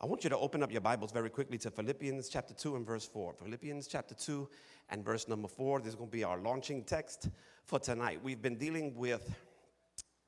[0.00, 2.86] I want you to open up your Bibles very quickly to Philippians chapter 2 and
[2.86, 3.34] verse 4.
[3.34, 4.48] Philippians chapter 2
[4.90, 5.80] and verse number 4.
[5.80, 7.30] This is going to be our launching text
[7.62, 8.18] for tonight.
[8.22, 9.34] We've been dealing with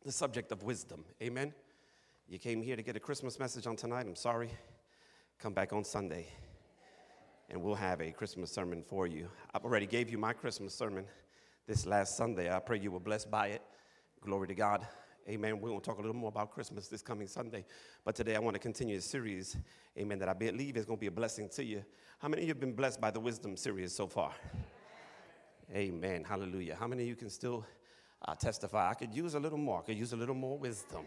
[0.04, 1.04] the subject of wisdom.
[1.21, 1.52] Amen.
[2.29, 4.06] You came here to get a Christmas message on tonight.
[4.06, 4.50] I'm sorry.
[5.41, 6.29] Come back on Sunday
[7.51, 9.29] and we'll have a Christmas sermon for you.
[9.53, 11.07] I've already gave you my Christmas sermon
[11.67, 12.55] this last Sunday.
[12.55, 13.62] I pray you were blessed by it.
[14.21, 14.87] Glory to God.
[15.29, 15.61] Amen.
[15.61, 17.64] We're going to talk a little more about Christmas this coming Sunday.
[18.04, 19.56] But today I want to continue a series,
[19.98, 21.84] amen, that I believe is going to be a blessing to you.
[22.20, 24.32] How many of you have been blessed by the wisdom series so far?
[25.74, 26.23] Amen.
[26.23, 26.77] Hallelujah.
[26.78, 27.66] How many of you can still
[28.24, 28.88] uh, testify?
[28.88, 29.80] I could use a little more.
[29.80, 31.04] I could use a little more wisdom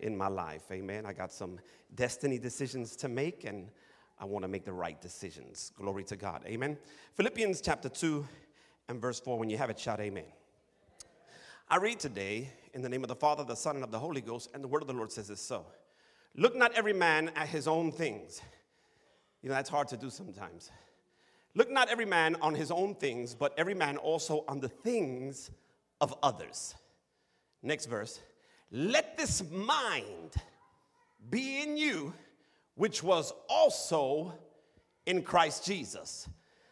[0.00, 0.64] in my life.
[0.72, 1.06] Amen.
[1.06, 1.60] I got some
[1.94, 3.68] destiny decisions to make, and
[4.18, 5.70] I want to make the right decisions.
[5.76, 6.42] Glory to God.
[6.46, 6.76] Amen.
[7.14, 8.26] Philippians chapter 2
[8.88, 9.38] and verse 4.
[9.38, 10.24] When you have it, shout amen.
[11.72, 14.20] I read today in the name of the Father, the Son, and of the Holy
[14.20, 15.64] Ghost, and the word of the Lord says this so.
[16.34, 18.42] Look not every man at his own things.
[19.40, 20.72] You know, that's hard to do sometimes.
[21.54, 25.52] Look not every man on his own things, but every man also on the things
[26.00, 26.74] of others.
[27.62, 28.18] Next verse.
[28.72, 30.34] Let this mind
[31.30, 32.12] be in you,
[32.74, 34.34] which was also
[35.06, 36.28] in Christ Jesus.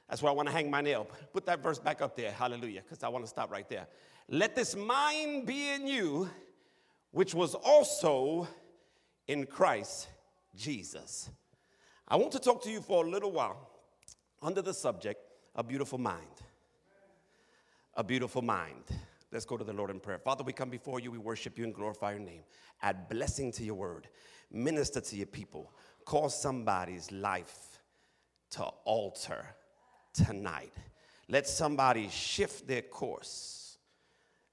[0.09, 1.07] That's where I want to hang my nail.
[1.33, 2.33] Put that verse back up there.
[2.33, 2.83] Hallelujah.
[2.83, 3.87] Because I want to stop right there.
[4.31, 6.29] Let this mind be in you,
[7.13, 8.47] which was also
[9.27, 10.09] in Christ
[10.55, 11.31] Jesus.
[12.07, 13.71] I want to talk to you for a little while
[14.43, 15.21] under the subject
[15.55, 16.43] a beautiful mind.
[17.95, 18.85] A beautiful mind.
[19.33, 20.19] Let's go to the Lord in prayer.
[20.19, 22.43] Father, we come before you, we worship you and glorify your name.
[22.83, 24.09] Add blessing to your word,
[24.53, 25.73] minister to your people,
[26.05, 27.81] cause somebody's life
[28.51, 29.45] to alter
[30.13, 30.73] tonight.
[31.29, 33.58] Let somebody shift their course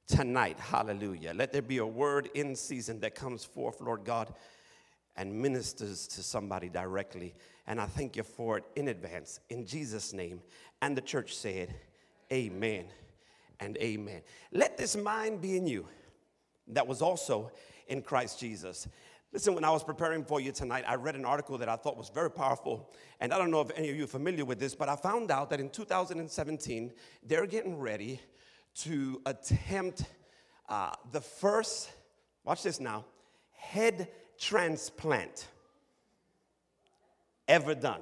[0.07, 0.59] tonight.
[0.59, 1.33] Hallelujah.
[1.35, 4.33] Let there be a word in season that comes forth, Lord God,
[5.15, 7.33] and ministers to somebody directly.
[7.67, 9.39] And I thank you for it in advance.
[9.49, 10.41] In Jesus' name.
[10.81, 11.73] And the church said,
[12.31, 12.85] Amen
[13.59, 14.21] and amen.
[14.51, 15.87] Let this mind be in you
[16.67, 17.51] that was also
[17.87, 18.87] in Christ Jesus.
[19.31, 21.97] Listen, when I was preparing for you tonight, I read an article that I thought
[21.97, 22.89] was very powerful.
[23.19, 25.29] And I don't know if any of you are familiar with this, but I found
[25.29, 26.91] out that in 2017,
[27.21, 28.21] they're getting ready
[28.83, 30.03] to attempt
[30.67, 31.91] uh, the first,
[32.43, 33.05] watch this now,
[33.51, 35.47] head transplant
[37.47, 38.01] ever done.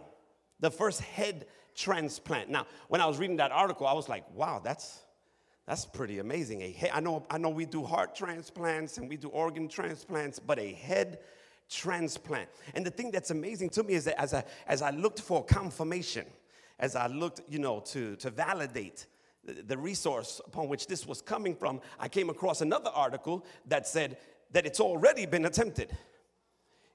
[0.59, 1.45] The first head
[1.75, 2.49] transplant.
[2.49, 4.99] Now, when I was reading that article, I was like, wow, that's
[5.65, 6.61] that's pretty amazing.
[6.61, 10.39] A head, I know I know we do heart transplants and we do organ transplants,
[10.39, 11.19] but a head
[11.69, 12.49] transplant.
[12.73, 15.43] And the thing that's amazing to me is that as I as I looked for
[15.43, 16.25] confirmation,
[16.79, 19.07] as I looked, you know, to to validate
[19.43, 24.17] the resource upon which this was coming from, I came across another article that said
[24.51, 25.95] that it's already been attempted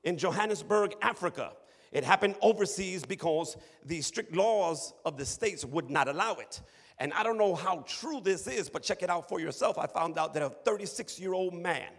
[0.04, 1.52] in Johannesburg, Africa.
[1.92, 6.60] It happened overseas because the strict laws of the states would not allow it.
[6.98, 9.78] And I don't know how true this is, but check it out for yourself.
[9.78, 11.90] I found out that a 36 year old man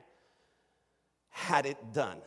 [1.30, 2.18] had it done.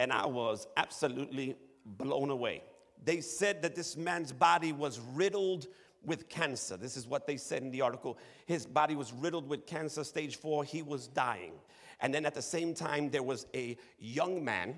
[0.00, 2.62] And I was absolutely blown away.
[3.04, 5.66] They said that this man's body was riddled
[6.04, 6.76] with cancer.
[6.76, 8.18] This is what they said in the article.
[8.46, 10.64] His body was riddled with cancer, stage four.
[10.64, 11.52] He was dying.
[12.00, 14.76] And then at the same time, there was a young man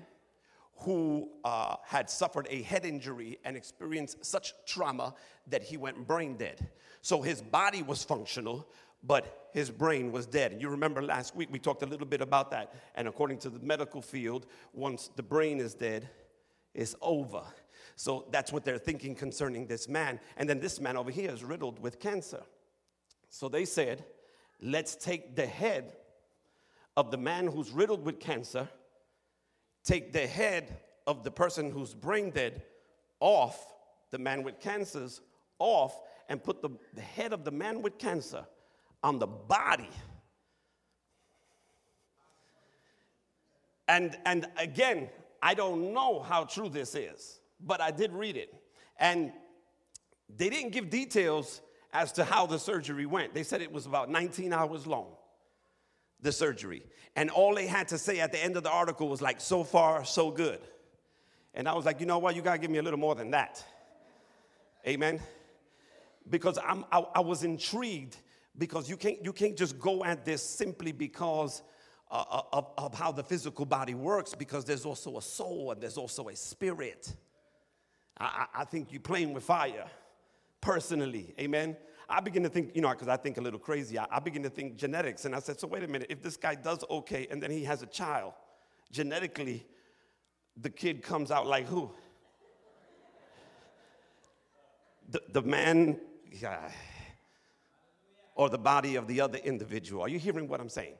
[0.77, 5.13] who uh, had suffered a head injury and experienced such trauma
[5.47, 6.69] that he went brain dead.
[7.01, 8.67] So his body was functional,
[9.03, 10.51] but his brain was dead.
[10.51, 12.73] And you remember last week we talked a little bit about that.
[12.95, 16.09] And according to the medical field, once the brain is dead,
[16.73, 17.43] it's over.
[18.01, 20.19] So that's what they're thinking concerning this man.
[20.35, 22.41] And then this man over here is riddled with cancer.
[23.29, 24.03] So they said,
[24.59, 25.93] let's take the head
[26.97, 28.67] of the man who's riddled with cancer,
[29.83, 32.63] take the head of the person who's brain dead
[33.19, 33.71] off,
[34.09, 35.21] the man with cancers
[35.59, 35.95] off,
[36.27, 38.43] and put the, the head of the man with cancer
[39.03, 39.91] on the body.
[43.87, 45.07] And, and again,
[45.39, 48.53] I don't know how true this is but I did read it.
[48.99, 49.31] And
[50.37, 51.61] they didn't give details
[51.93, 53.33] as to how the surgery went.
[53.33, 55.07] They said it was about 19 hours long,
[56.21, 56.83] the surgery.
[57.15, 59.63] And all they had to say at the end of the article was like, so
[59.63, 60.59] far, so good.
[61.53, 62.35] And I was like, you know what?
[62.35, 63.63] You got to give me a little more than that.
[64.87, 65.19] Amen.
[66.29, 68.15] Because I'm, I, I was intrigued
[68.57, 71.61] because you can't, you can't just go at this simply because
[72.09, 75.81] uh, uh of, of how the physical body works, because there's also a soul and
[75.81, 77.13] there's also a spirit.
[78.19, 79.85] I, I think you're playing with fire
[80.59, 81.33] personally.
[81.39, 81.75] Amen.
[82.09, 84.43] I begin to think, you know, because I think a little crazy, I, I, begin
[84.43, 85.25] to think genetics.
[85.25, 87.63] And I said, so wait a minute, if this guy does okay and then he
[87.63, 88.33] has a child,
[88.91, 89.65] genetically,
[90.57, 91.89] the kid comes out like who?
[95.09, 95.99] The, the man,
[96.31, 96.69] yeah,
[98.35, 100.01] or the body of the other individual.
[100.01, 100.95] Are you hearing what I'm saying?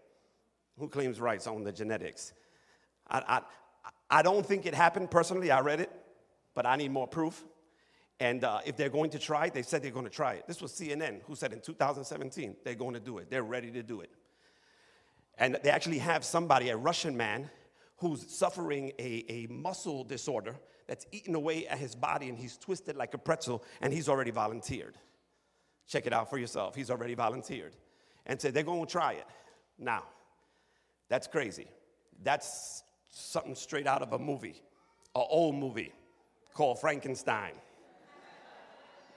[0.78, 2.34] Who claims rights on the genetics?
[3.10, 5.52] I, I, I don't think it happened personally.
[5.52, 5.92] I read it,
[6.54, 7.44] but I need more proof.
[8.20, 10.46] And uh, if they're going to try it, they said they're going to try it.
[10.48, 13.32] This was CNN who said in 2017 they're going to do it.
[13.32, 14.12] They're ready to do it.
[15.38, 17.50] And they actually have somebody, a Russian man,
[17.98, 20.56] who's suffering a, a muscle disorder
[20.88, 24.32] that's eating away at his body and he's twisted like a pretzel and he's already
[24.32, 24.98] volunteered.
[25.88, 26.76] Check it out for yourself.
[26.76, 27.76] He's already volunteered
[28.26, 29.26] and said they're going to try it.
[29.80, 30.04] Now,
[31.10, 31.68] that's crazy.
[32.22, 34.62] That's something straight out of a movie,
[35.16, 35.92] an old movie
[36.54, 37.54] called Frankenstein.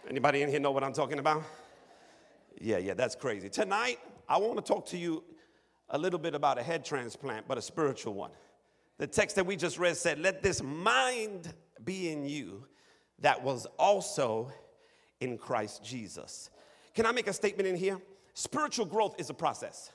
[0.09, 1.43] Anybody in here know what I'm talking about?
[2.61, 3.49] Yeah, yeah, that's crazy.
[3.49, 3.99] Tonight,
[4.29, 5.25] I want to talk to you
[5.91, 8.31] a little bit about a head transplant, but a spiritual one.
[8.99, 11.53] The text that we just read said, Let this mind
[11.85, 12.67] be in you
[13.21, 14.53] that was also
[15.21, 16.51] in Christ Jesus.
[16.95, 18.01] Can I make a statement in here?
[18.35, 19.91] Spiritual growth is a process.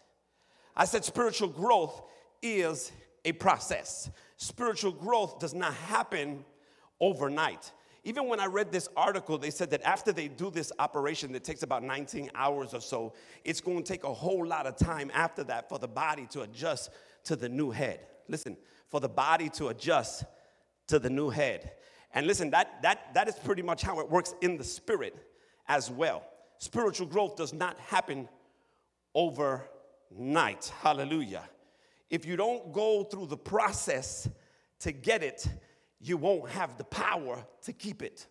[0.76, 2.02] I said spiritual growth
[2.42, 2.92] is
[3.26, 4.10] a process.
[4.38, 6.46] Spiritual growth does not happen
[7.00, 7.72] overnight.
[8.04, 11.44] Even when I read this article, they said that after they do this operation that
[11.44, 13.13] takes about 19 hours or so,
[13.44, 16.42] it's going to take a whole lot of time after that for the body to
[16.42, 16.92] adjust
[17.25, 18.00] to the new head.
[18.28, 18.56] Listen,
[18.90, 20.24] for the body to adjust
[20.88, 21.74] to the new head.
[22.13, 25.16] And listen, that, that, that is pretty much how it works in the spirit
[25.68, 26.24] as well.
[26.57, 28.28] Spiritual growth does not happen
[29.13, 30.72] overnight.
[30.81, 31.44] Hallelujah.
[32.10, 34.28] If you don't go through the process
[34.80, 35.48] to get it,
[36.01, 38.28] you won't have the power to keep it.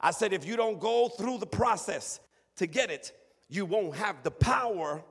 [0.00, 2.20] I said, if you don't go through the process
[2.56, 3.12] to get it,
[3.48, 5.02] you won't have the power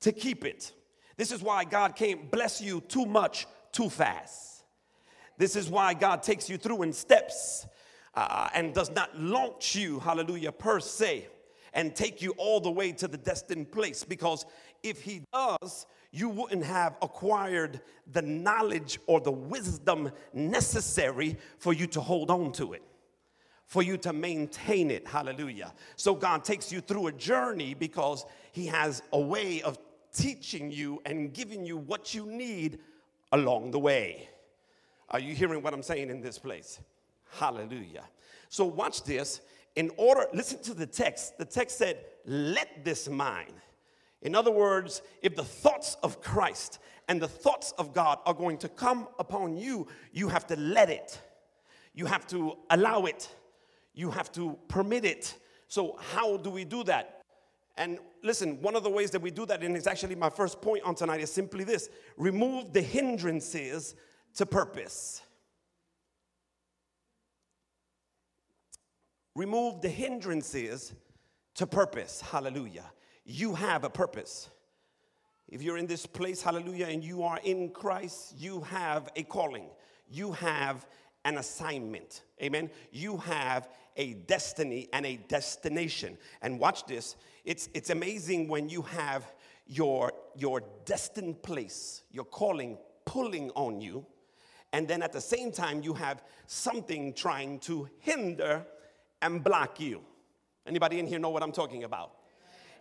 [0.00, 0.72] to keep it.
[1.16, 4.64] This is why God can't bless you too much too fast.
[5.38, 7.66] This is why God takes you through in steps
[8.14, 11.26] uh, and does not launch you, hallelujah, per se,
[11.72, 14.04] and take you all the way to the destined place.
[14.04, 14.46] Because
[14.82, 17.80] if He does, you wouldn't have acquired
[18.12, 22.84] the knowledge or the wisdom necessary for you to hold on to it,
[23.66, 25.08] for you to maintain it.
[25.08, 25.74] Hallelujah.
[25.96, 29.76] So God takes you through a journey because He has a way of
[30.12, 32.78] teaching you and giving you what you need
[33.32, 34.28] along the way.
[35.10, 36.78] Are you hearing what I'm saying in this place?
[37.32, 38.04] Hallelujah.
[38.50, 39.40] So watch this.
[39.74, 41.38] In order, listen to the text.
[41.38, 43.54] The text said, Let this mind
[44.24, 46.78] in other words, if the thoughts of Christ
[47.08, 50.88] and the thoughts of God are going to come upon you, you have to let
[50.88, 51.20] it.
[51.92, 53.28] You have to allow it.
[53.92, 55.36] You have to permit it.
[55.68, 57.20] So, how do we do that?
[57.76, 60.62] And listen, one of the ways that we do that, and it's actually my first
[60.62, 63.94] point on tonight, is simply this remove the hindrances
[64.36, 65.20] to purpose.
[69.34, 70.94] Remove the hindrances
[71.56, 72.22] to purpose.
[72.22, 72.84] Hallelujah
[73.24, 74.48] you have a purpose.
[75.48, 79.66] If you're in this place, hallelujah, and you are in Christ, you have a calling.
[80.08, 80.86] You have
[81.24, 82.22] an assignment.
[82.42, 82.70] Amen.
[82.92, 86.18] You have a destiny and a destination.
[86.42, 87.16] And watch this.
[87.44, 89.32] It's it's amazing when you have
[89.66, 94.04] your your destined place, your calling pulling on you,
[94.72, 98.66] and then at the same time you have something trying to hinder
[99.22, 100.00] and block you.
[100.66, 102.13] Anybody in here know what I'm talking about?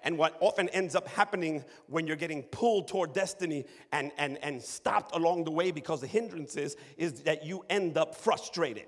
[0.03, 4.61] And what often ends up happening when you're getting pulled toward destiny and, and, and
[4.61, 8.87] stopped along the way because the hindrances is that you end up frustrated.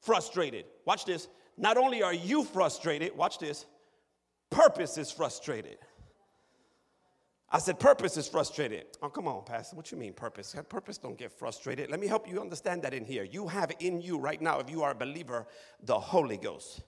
[0.00, 0.64] Frustrated.
[0.86, 1.28] Watch this.
[1.58, 3.66] Not only are you frustrated, watch this,
[4.48, 5.76] purpose is frustrated.
[7.50, 8.84] I said, purpose is frustrated.
[9.02, 9.74] Oh, come on, Pastor.
[9.74, 10.54] What you mean, purpose?
[10.68, 11.90] Purpose don't get frustrated.
[11.90, 13.24] Let me help you understand that in here.
[13.24, 15.46] You have in you right now, if you are a believer,
[15.82, 16.82] the Holy Ghost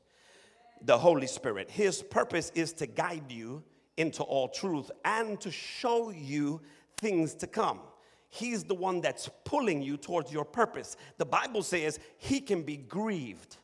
[0.83, 1.71] the Holy Spirit.
[1.71, 3.63] His purpose is to guide you
[3.97, 6.61] into all truth and to show you
[6.97, 7.81] things to come.
[8.29, 10.97] He's the one that's pulling you towards your purpose.
[11.19, 13.57] The Bible says he can be grieved.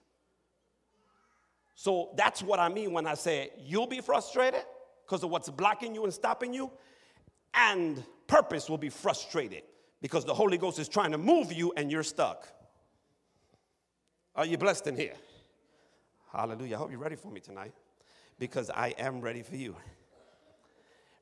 [1.74, 4.64] So that's what I mean when I say you'll be frustrated
[5.04, 6.70] because of what's blocking you and stopping you,
[7.54, 9.62] and purpose will be frustrated
[10.02, 12.48] because the Holy Ghost is trying to move you and you're stuck.
[14.34, 15.14] Are you blessed in here?
[16.36, 16.76] Hallelujah.
[16.76, 17.72] I hope you're ready for me tonight
[18.38, 19.74] because I am ready for you.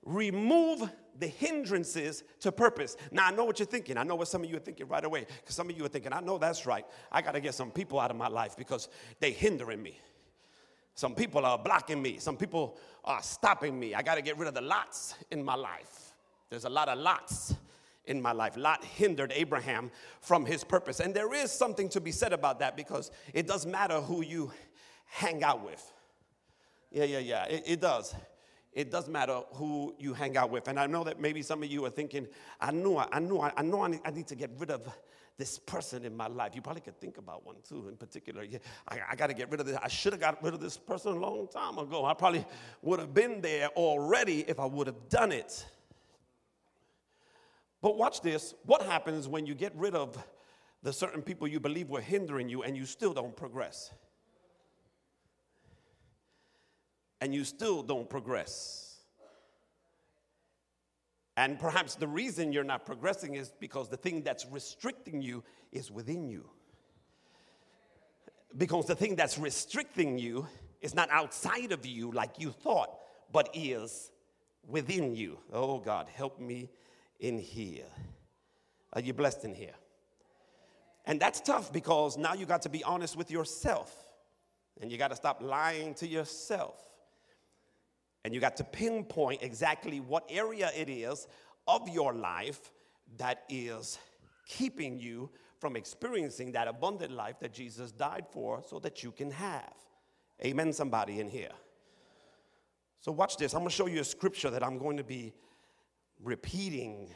[0.04, 0.90] Remove
[1.21, 2.97] the hindrances to purpose.
[3.12, 3.97] Now, I know what you're thinking.
[3.97, 5.88] I know what some of you are thinking right away because some of you are
[5.88, 6.85] thinking, I know that's right.
[7.12, 8.88] I got to get some people out of my life because
[9.21, 10.00] they hindering me.
[10.97, 12.18] Some people are blocking me.
[12.18, 13.94] Some people are stopping me.
[13.94, 16.12] I got to get rid of the lots in my life.
[16.50, 17.54] There's a lot of lots
[18.06, 18.56] in my life.
[18.56, 20.99] Lot hindered Abraham from his purpose.
[20.99, 24.52] And there is something to be said about that because it does matter who you
[25.04, 25.92] hang out with.
[26.90, 28.14] Yeah, yeah, yeah, it, it does.
[28.73, 30.68] It does matter who you hang out with.
[30.68, 32.26] And I know that maybe some of you are thinking,
[32.61, 34.88] I knew, I, know I need, I need to get rid of
[35.37, 36.54] this person in my life.
[36.54, 38.42] You probably could think about one too, in particular.
[38.44, 38.58] Yeah,
[38.88, 39.76] I, I got to get rid of this.
[39.80, 42.04] I should have got rid of this person a long time ago.
[42.04, 42.44] I probably
[42.82, 45.64] would have been there already if I would have done it.
[47.80, 48.54] But watch this.
[48.64, 50.16] What happens when you get rid of
[50.82, 53.92] the certain people you believe were hindering you and you still don't progress?
[57.21, 58.85] And you still don't progress.
[61.37, 65.42] And perhaps the reason you're not progressing is because the thing that's restricting you
[65.73, 66.49] is within you.
[68.56, 70.47] Because the thing that's restricting you
[70.80, 72.90] is not outside of you like you thought,
[73.33, 74.12] but is
[74.68, 75.38] within you.
[75.52, 76.71] Oh God, help me
[77.18, 77.87] in here?
[78.92, 79.75] Uh, Are you blessed in here?
[81.06, 83.92] And that's tough because now you got to be honest with yourself.
[84.80, 86.80] And you got to stop lying to yourself.
[88.25, 91.26] And you got to pinpoint exactly what area it is
[91.66, 92.73] of your life
[93.19, 93.99] that is
[94.47, 99.31] keeping you from experiencing that abundant life that Jesus died for so that you can
[99.31, 99.73] have.
[100.45, 101.52] Amen, somebody in here.
[103.00, 103.54] So, watch this.
[103.54, 105.35] I'm going to show you a scripture that I'm going to be
[106.23, 107.09] repeating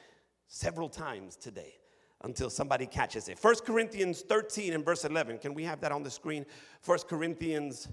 [0.47, 1.75] several times today
[2.23, 3.39] until somebody catches it.
[3.41, 5.39] 1 Corinthians 13 and verse 11.
[5.39, 6.45] Can we have that on the screen?
[6.85, 7.89] 1 Corinthians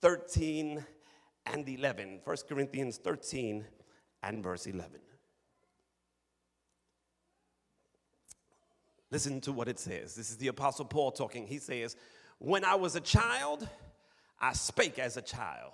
[0.00, 0.84] 13
[1.46, 2.20] and 11.
[2.24, 3.64] 1 Corinthians 13
[4.22, 5.00] and verse 11.
[9.10, 10.14] Listen to what it says.
[10.14, 11.46] This is the Apostle Paul talking.
[11.46, 11.96] He says,
[12.38, 13.68] When I was a child,
[14.40, 15.72] I spake as a child.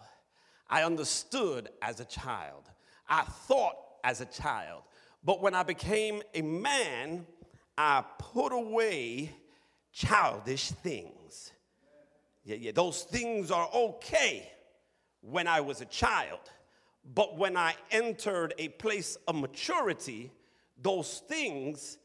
[0.69, 2.69] I understood as a child.
[3.09, 4.83] I thought as a child.
[5.25, 7.27] But when I became a man,
[7.77, 9.31] I put away
[9.93, 11.53] childish things.
[12.45, 14.51] Yeah, yeah, those things are okay
[15.21, 16.41] when I was a child.
[17.15, 20.33] But when I entered a place of maturity,
[20.81, 21.99] those things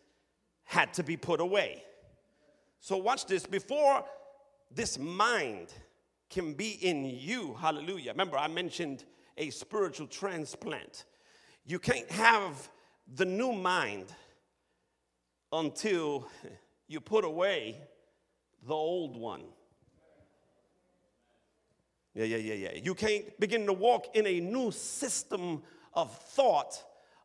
[0.63, 1.83] had to be put away.
[2.79, 3.45] So, watch this.
[3.45, 4.05] Before
[4.71, 5.73] this mind
[6.29, 8.11] can be in you, hallelujah.
[8.11, 9.05] Remember, I mentioned
[9.37, 11.05] a spiritual transplant.
[11.65, 12.69] You can't have
[13.15, 14.13] the new mind
[15.51, 16.27] until
[16.87, 17.79] you put away
[18.65, 19.43] the old one.
[22.15, 22.79] Yeah, yeah, yeah, yeah.
[22.81, 25.61] You can't begin to walk in a new system
[25.93, 26.81] of thought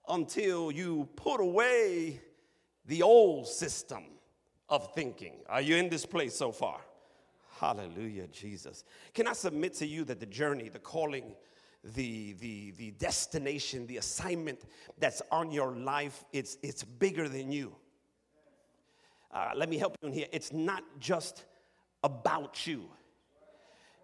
[0.08, 2.20] until you put away
[2.86, 4.02] the old system
[4.68, 5.34] of thinking.
[5.48, 6.80] Are you in this place so far?
[7.58, 8.84] Hallelujah, Jesus.
[9.14, 11.36] Can I submit to you that the journey, the calling,
[11.84, 14.60] the, the, the destination, the assignment
[14.98, 17.76] that's on your life, it's, it's bigger than you.
[19.32, 20.26] Uh, let me help you in here.
[20.32, 21.44] It's not just
[22.02, 22.88] about you.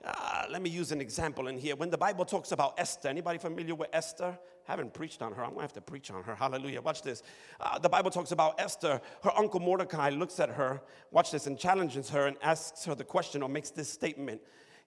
[0.04, 1.74] Uh, let me use an example in here.
[1.74, 4.38] When the Bible talks about Esther, anybody familiar with Esther?
[4.68, 5.44] I haven't preached on her.
[5.44, 6.34] I'm gonna have to preach on her.
[6.34, 6.80] Hallelujah.
[6.80, 7.22] Watch this.
[7.60, 9.00] Uh, the Bible talks about Esther.
[9.22, 13.04] Her uncle Mordecai looks at her, watch this, and challenges her and asks her the
[13.04, 14.40] question or makes this statement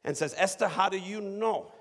[0.04, 1.72] and says, Esther, how do you know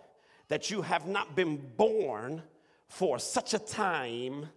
[0.48, 2.42] that you have not been born
[2.88, 4.48] for such a time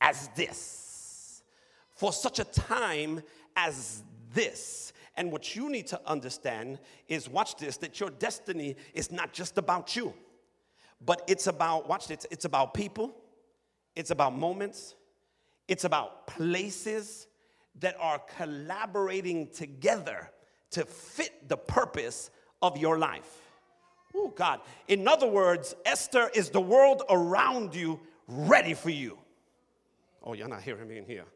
[0.00, 1.42] as this.
[1.90, 3.22] For such a time
[3.56, 4.92] as this.
[5.16, 9.58] And what you need to understand is watch this that your destiny is not just
[9.58, 10.12] about you,
[11.04, 13.14] but it's about, watch this, it's about people,
[13.94, 14.94] it's about moments,
[15.68, 17.26] it's about places
[17.80, 20.30] that are collaborating together
[20.70, 22.30] to fit the purpose
[22.62, 23.42] of your life.
[24.14, 24.60] Oh, God.
[24.88, 29.18] In other words, Esther is the world around you ready for you.
[30.22, 31.26] Oh, you're not hearing me in here.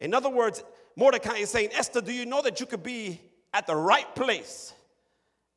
[0.00, 0.64] In other words,
[0.96, 3.20] Mordecai is saying, Esther, do you know that you could be
[3.52, 4.72] at the right place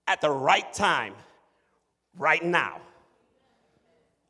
[0.08, 1.14] at the right time
[2.18, 2.82] right now?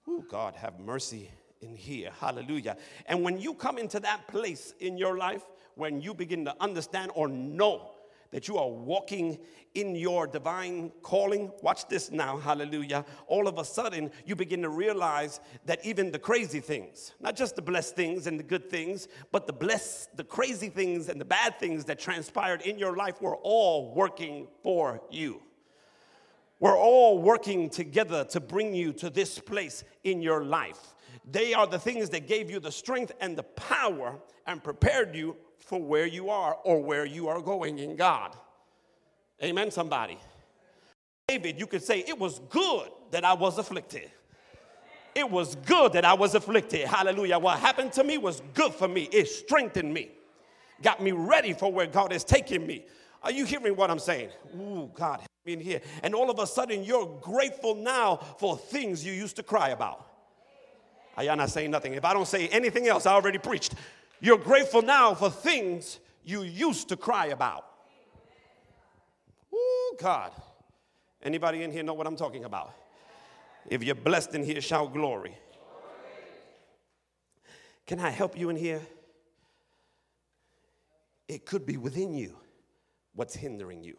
[0.08, 1.30] Oh, God, have mercy
[1.62, 2.12] in here.
[2.20, 2.78] Hallelujah.
[3.06, 5.44] And when you come into that place in your life,
[5.76, 7.93] when you begin to understand or know
[8.34, 9.38] that you are walking
[9.76, 13.06] in your divine calling, watch this now, hallelujah.
[13.28, 17.56] All of a sudden, you begin to realize that even the crazy things, not just
[17.56, 21.26] the blessed things and the good things, but the blessed, the crazy things and the
[21.26, 25.40] bad things that transpired in your life were all working for you.
[26.60, 30.96] We're all working together to bring you to this place in your life.
[31.30, 35.36] They are the things that gave you the strength and the power and prepared you
[35.64, 38.36] for where you are or where you are going in God.
[39.42, 40.18] Amen, somebody.
[41.28, 44.12] David, you could say, It was good that I was afflicted.
[45.16, 46.88] It was good that I was afflicted.
[46.88, 47.38] Hallelujah.
[47.38, 49.04] What happened to me was good for me.
[49.12, 50.12] It strengthened me,
[50.82, 52.86] got me ready for where God is taking me.
[53.22, 54.30] Are you hearing what I'm saying?
[54.56, 55.82] Ooh, God, help me in here.
[56.02, 60.08] And all of a sudden, you're grateful now for things you used to cry about.
[61.16, 61.94] Are y'all not saying nothing?
[61.94, 63.76] If I don't say anything else, I already preached.
[64.24, 67.66] You're grateful now for things you used to cry about.
[69.54, 70.32] Ooh, God.
[71.22, 72.74] Anybody in here know what I'm talking about?
[73.70, 75.38] If you're blessed in here, shout glory.
[77.86, 78.80] Can I help you in here?
[81.28, 82.38] It could be within you
[83.16, 83.98] what's hindering you.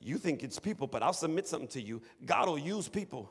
[0.00, 2.00] You think it's people, but I'll submit something to you.
[2.24, 3.30] God will use people.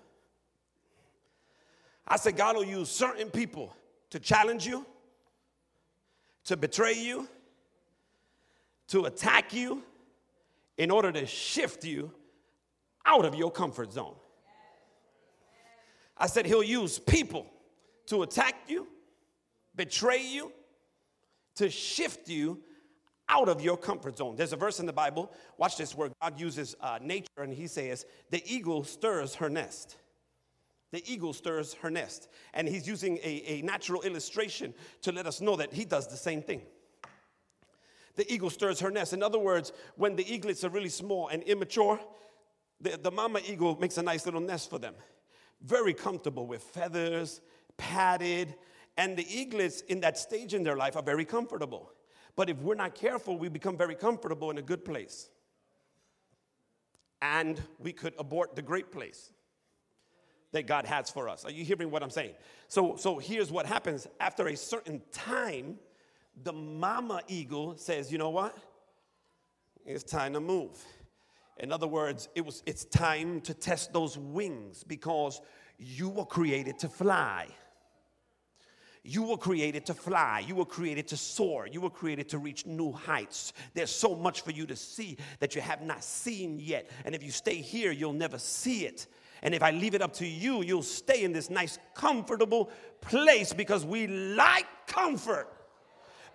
[2.07, 3.75] I said, God will use certain people
[4.12, 4.85] to challenge you,
[6.46, 7.28] to betray you,
[8.88, 9.84] to attack you,
[10.78, 12.12] in order to shift you
[13.06, 14.16] out of your comfort zone.
[16.18, 17.46] I said, He'll use people
[18.08, 18.88] to attack you,
[19.75, 20.52] betray you,
[21.56, 22.60] to shift you
[23.28, 24.36] out of your comfort zone.
[24.36, 27.68] There's a verse in the Bible, watch this, where God uses uh, nature and He
[27.68, 29.98] says, The eagle stirs her nest.
[30.92, 32.30] The eagle stirs her nest.
[32.54, 36.18] And He's using a, a natural illustration to let us know that He does the
[36.18, 36.62] same thing.
[38.15, 39.13] The eagle stirs her nest.
[39.13, 42.00] In other words, when the eaglets are really small and immature,
[42.80, 44.96] the, the mama eagle makes a nice little nest for them
[45.65, 47.42] very comfortable with feathers,
[47.77, 48.56] padded,
[48.98, 51.92] and the eaglets in that stage in their life are very comfortable.
[52.36, 55.30] But if we're not careful, we become very comfortable in a good place.
[57.22, 59.32] And we could abort the great place
[60.55, 61.43] that God has for us.
[61.43, 62.31] Are you hearing what I'm saying?
[62.69, 65.75] So, so here's what happens after a certain time,
[66.43, 68.57] the mama eagle says, You know what?
[69.85, 70.83] It's time to move.
[71.57, 75.41] In other words, it was, it's time to test those wings because
[75.77, 77.47] you were created to fly.
[79.03, 80.43] You were created to fly.
[80.47, 81.67] You were created to soar.
[81.67, 83.51] You were created to reach new heights.
[83.74, 86.89] There's so much for you to see that you have not seen yet.
[87.03, 89.05] And if you stay here, you'll never see it.
[89.46, 93.53] And if I leave it up to you, you'll stay in this nice, comfortable place
[93.53, 95.53] because we like comfort.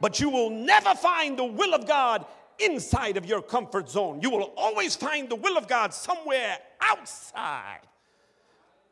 [0.01, 2.25] But you will never find the will of God
[2.61, 4.21] inside of your comfort zone.
[4.23, 7.81] You will always find the will of God somewhere outside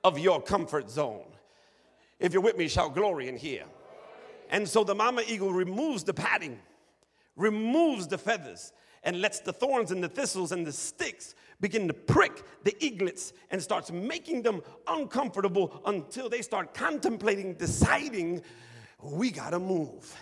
[0.02, 1.28] of your comfort zone.
[2.18, 3.66] If you're with me, shout glory in here.
[4.50, 6.58] And so the mama eagle removes the padding,
[7.36, 8.72] removes the feathers,
[9.04, 13.32] and lets the thorns and the thistles and the sticks begin to prick the eaglets
[13.50, 18.42] and starts making them uncomfortable until they start contemplating, deciding,
[19.02, 20.14] we gotta move.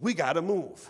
[0.00, 0.88] We gotta move.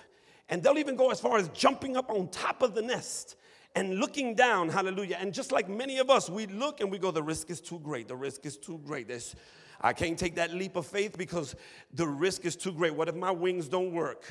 [0.49, 3.37] And they'll even go as far as jumping up on top of the nest
[3.75, 5.19] and looking down, hallelujah.
[5.21, 7.79] And just like many of us, we look and we go, the risk is too
[7.81, 8.09] great.
[8.09, 9.07] The risk is too great.
[9.07, 9.37] There's,
[9.81, 11.55] I can't take that leap of faith because
[11.93, 12.95] the risk is too great.
[12.95, 14.25] What if my wings don't work?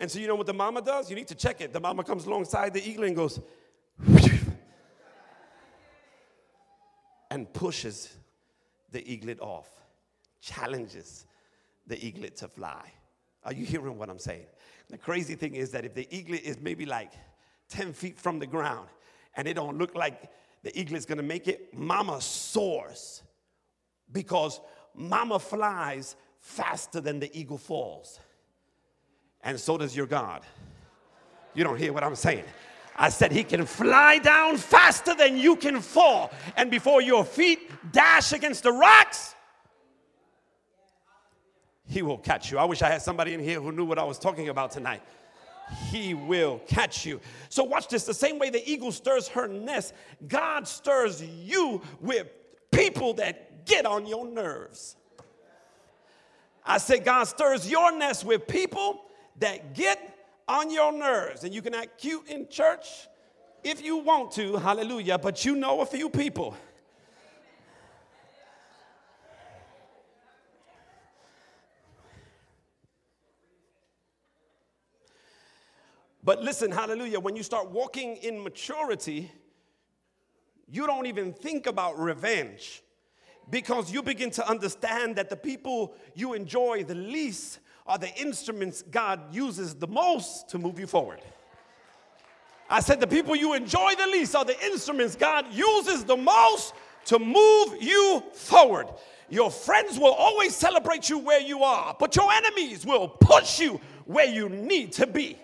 [0.00, 1.10] And so, you know what the mama does?
[1.10, 1.72] You need to check it.
[1.72, 3.40] The mama comes alongside the eagle and goes,
[7.30, 8.16] and pushes
[8.92, 9.68] the eaglet off,
[10.40, 11.26] challenges
[11.86, 12.92] the eaglet to fly.
[13.44, 14.46] Are you hearing what I'm saying?
[14.88, 17.12] The crazy thing is that if the eaglet is maybe like
[17.70, 18.88] 10 feet from the ground
[19.36, 20.30] and it don't look like
[20.62, 23.22] the eaglet's gonna make it, mama soars
[24.12, 24.60] because
[24.94, 28.18] mama flies faster than the eagle falls.
[29.42, 30.42] And so does your God.
[31.54, 32.44] You don't hear what I'm saying.
[32.96, 36.32] I said he can fly down faster than you can fall.
[36.56, 39.36] And before your feet dash against the rocks,
[41.86, 42.58] he will catch you.
[42.58, 45.02] I wish I had somebody in here who knew what I was talking about tonight.
[45.90, 47.20] He will catch you.
[47.50, 49.94] So, watch this the same way the eagle stirs her nest,
[50.26, 52.26] God stirs you with
[52.70, 54.96] people that get on your nerves.
[56.64, 59.02] I said, God stirs your nest with people
[59.40, 61.44] that get on your nerves.
[61.44, 63.08] And you can act cute in church
[63.64, 66.56] if you want to, hallelujah, but you know a few people
[76.28, 79.32] But listen, hallelujah, when you start walking in maturity,
[80.70, 82.82] you don't even think about revenge
[83.48, 88.82] because you begin to understand that the people you enjoy the least are the instruments
[88.82, 91.20] God uses the most to move you forward.
[92.70, 96.74] I said, the people you enjoy the least are the instruments God uses the most
[97.06, 98.88] to move you forward.
[99.30, 103.80] Your friends will always celebrate you where you are, but your enemies will push you
[104.04, 105.38] where you need to be.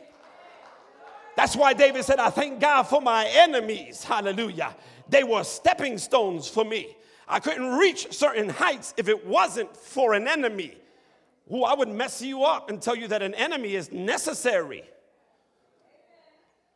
[1.36, 4.04] That's why David said, I thank God for my enemies.
[4.04, 4.76] Hallelujah.
[5.08, 6.96] They were stepping stones for me.
[7.26, 10.76] I couldn't reach certain heights if it wasn't for an enemy.
[11.48, 14.84] Who I would mess you up and tell you that an enemy is necessary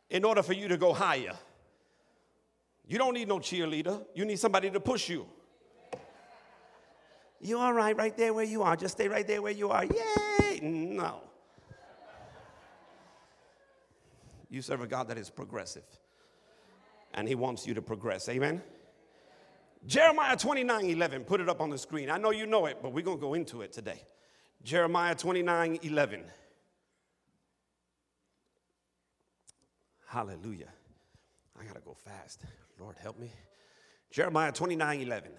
[0.09, 1.33] in order for you to go higher.
[2.87, 5.27] You don't need no cheerleader, you need somebody to push you.
[7.41, 8.75] You all right right there where you are.
[8.75, 9.85] Just stay right there where you are.
[9.85, 10.59] Yay!
[10.61, 11.21] No.
[14.49, 15.85] You serve a God that is progressive.
[17.13, 18.27] And he wants you to progress.
[18.27, 18.61] Amen.
[19.85, 21.23] Jeremiah 29 11.
[21.23, 22.09] Put it up on the screen.
[22.09, 24.01] I know you know it, but we're going to go into it today.
[24.63, 26.23] Jeremiah 29 11.
[30.07, 30.69] Hallelujah.
[31.59, 32.43] I got to go fast.
[32.79, 33.31] Lord, help me.
[34.11, 35.31] Jeremiah 29 11.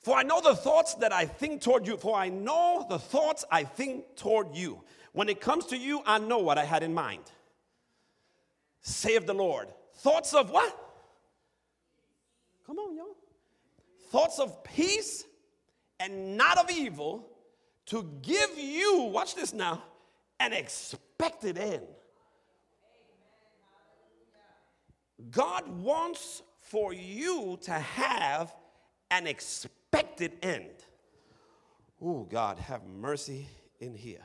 [0.00, 1.96] For I know the thoughts that I think toward you.
[1.96, 4.82] For I know the thoughts I think toward you.
[5.12, 7.24] When it comes to you, I know what I had in mind.
[8.80, 9.68] Save the Lord.
[9.96, 10.76] Thoughts of what?
[12.66, 13.16] Come on, y'all.
[14.10, 15.24] Thoughts of peace
[16.00, 17.26] and not of evil
[17.86, 19.82] to give you, watch this now,
[20.40, 21.86] an expected end.
[25.30, 28.54] God wants for you to have
[29.10, 30.70] an expected end.
[32.00, 33.48] Oh, God, have mercy
[33.80, 34.24] in here.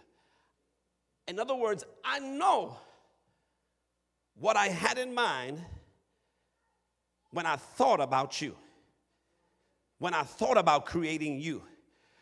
[1.28, 2.78] In other words, I know
[4.36, 5.64] what I had in mind
[7.32, 8.56] when I thought about you,
[10.00, 11.64] when I thought about creating you.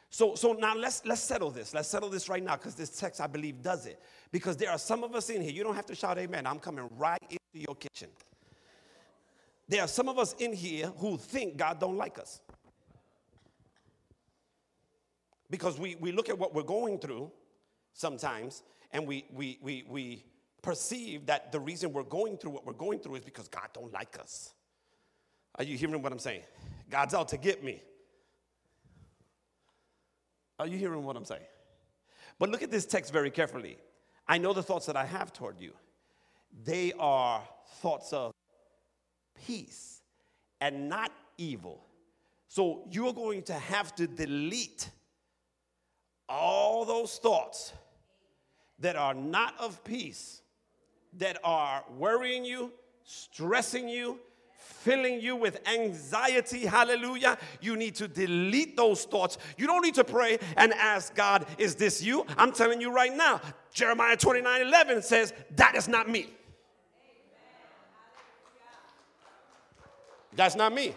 [0.09, 1.73] So, so now let's let's settle this.
[1.73, 4.01] Let's settle this right now because this text I believe does it.
[4.31, 5.51] Because there are some of us in here.
[5.51, 6.45] You don't have to shout amen.
[6.45, 8.09] I'm coming right into your kitchen.
[9.67, 12.41] There are some of us in here who think God don't like us.
[15.49, 17.31] Because we, we look at what we're going through
[17.93, 20.25] sometimes and we, we, we, we
[20.61, 23.93] perceive that the reason we're going through what we're going through is because God don't
[23.93, 24.53] like us.
[25.55, 26.43] Are you hearing what I'm saying?
[26.91, 27.81] God's out to get me.
[30.59, 31.41] Are you hearing what I'm saying?
[32.37, 33.77] But look at this text very carefully.
[34.27, 35.73] I know the thoughts that I have toward you.
[36.63, 37.41] They are
[37.81, 38.33] thoughts of
[39.47, 40.01] peace
[40.59, 41.83] and not evil.
[42.47, 44.89] So you're going to have to delete
[46.27, 47.73] all those thoughts
[48.79, 50.41] that are not of peace,
[51.17, 52.71] that are worrying you,
[53.03, 54.19] stressing you,
[54.61, 59.37] filling you with anxiety, hallelujah, you need to delete those thoughts.
[59.57, 62.25] You don't need to pray and ask God, is this you?
[62.37, 63.41] I'm telling you right now,
[63.73, 66.27] Jeremiah 29 11 says, that is not me.
[70.35, 70.95] That's not me.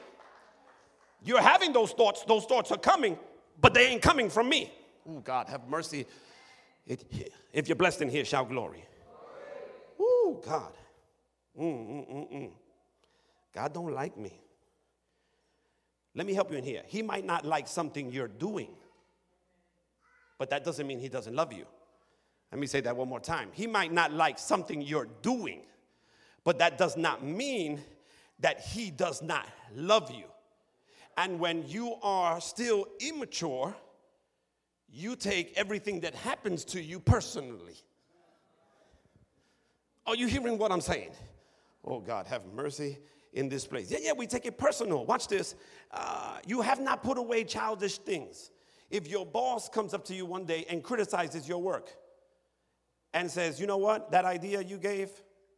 [1.25, 3.19] You're having those thoughts, those thoughts are coming,
[3.61, 4.73] but they ain't coming from me.
[5.09, 6.07] Oh, God, have mercy.
[6.87, 7.05] It,
[7.53, 8.85] if you're blessed in here, shout glory.
[9.99, 10.73] Oh, God.
[11.59, 12.51] Mm, mm, mm, mm.
[13.55, 14.41] God don't like me.
[16.15, 16.83] Let me help you in here.
[16.87, 18.71] He might not like something you're doing,
[20.39, 21.65] but that doesn't mean he doesn't love you.
[22.53, 23.51] Let me say that one more time.
[23.53, 25.63] He might not like something you're doing,
[26.45, 27.83] but that does not mean
[28.41, 30.25] that he does not love you.
[31.17, 33.75] And when you are still immature,
[34.93, 37.75] you take everything that happens to you personally.
[40.07, 41.11] Are you hearing what I'm saying?
[41.85, 42.99] Oh, God, have mercy
[43.35, 43.91] in this place.
[43.91, 45.05] Yeah, yeah, we take it personal.
[45.05, 45.55] Watch this.
[45.91, 48.51] Uh, you have not put away childish things.
[48.91, 51.91] If your boss comes up to you one day and criticizes your work
[53.13, 55.11] and says, you know what, that idea you gave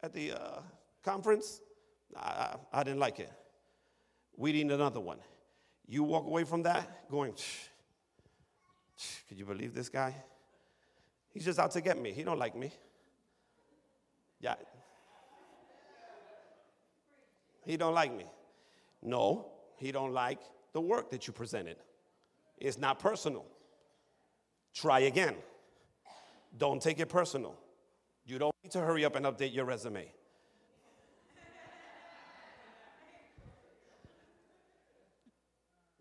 [0.02, 0.60] at the uh,
[1.04, 1.60] conference,
[2.16, 3.30] I, I, didn't like it.
[4.36, 5.18] We need another one.
[5.86, 7.68] You walk away from that going, shh
[9.28, 10.14] could you believe this guy?
[11.34, 12.12] He's just out to get me.
[12.12, 12.72] He don't like me.
[14.40, 14.54] Yeah.
[17.66, 18.24] He don't like me.
[19.02, 20.38] No, he don't like
[20.72, 21.76] the work that you presented.
[22.59, 23.44] It's not personal.
[24.72, 25.35] Try again.
[26.57, 27.57] Don't take it personal.
[28.24, 30.11] You don't need to hurry up and update your resume.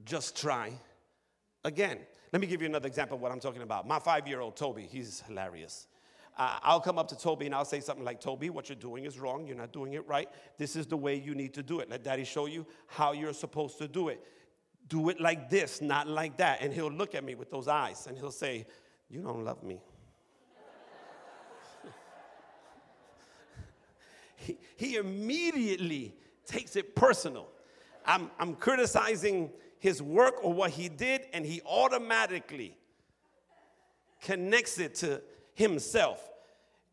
[0.05, 0.71] Just try
[1.63, 1.97] again.
[2.31, 3.87] Let me give you another example of what I'm talking about.
[3.87, 5.87] My five year old Toby, he's hilarious.
[6.37, 9.05] Uh, I'll come up to Toby and I'll say something like, Toby, what you're doing
[9.05, 9.47] is wrong.
[9.47, 10.27] You're not doing it right.
[10.57, 11.89] This is the way you need to do it.
[11.89, 14.21] Let daddy show you how you're supposed to do it.
[14.87, 16.61] Do it like this, not like that.
[16.61, 18.67] And he'll look at me with those eyes and he'll say,
[19.09, 19.79] You don't love me.
[24.35, 27.47] he, he immediately takes it personal.
[28.05, 32.77] I'm, I'm criticizing his work or what he did, and he automatically
[34.21, 35.21] connects it to
[35.55, 36.21] himself.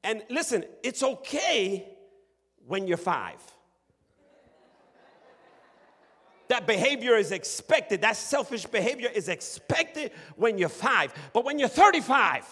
[0.02, 1.86] And listen, it's okay
[2.66, 3.38] when you're five.
[6.52, 8.02] that behavior is expected.
[8.02, 11.14] That selfish behavior is expected when you're five.
[11.32, 12.46] But when you're 35,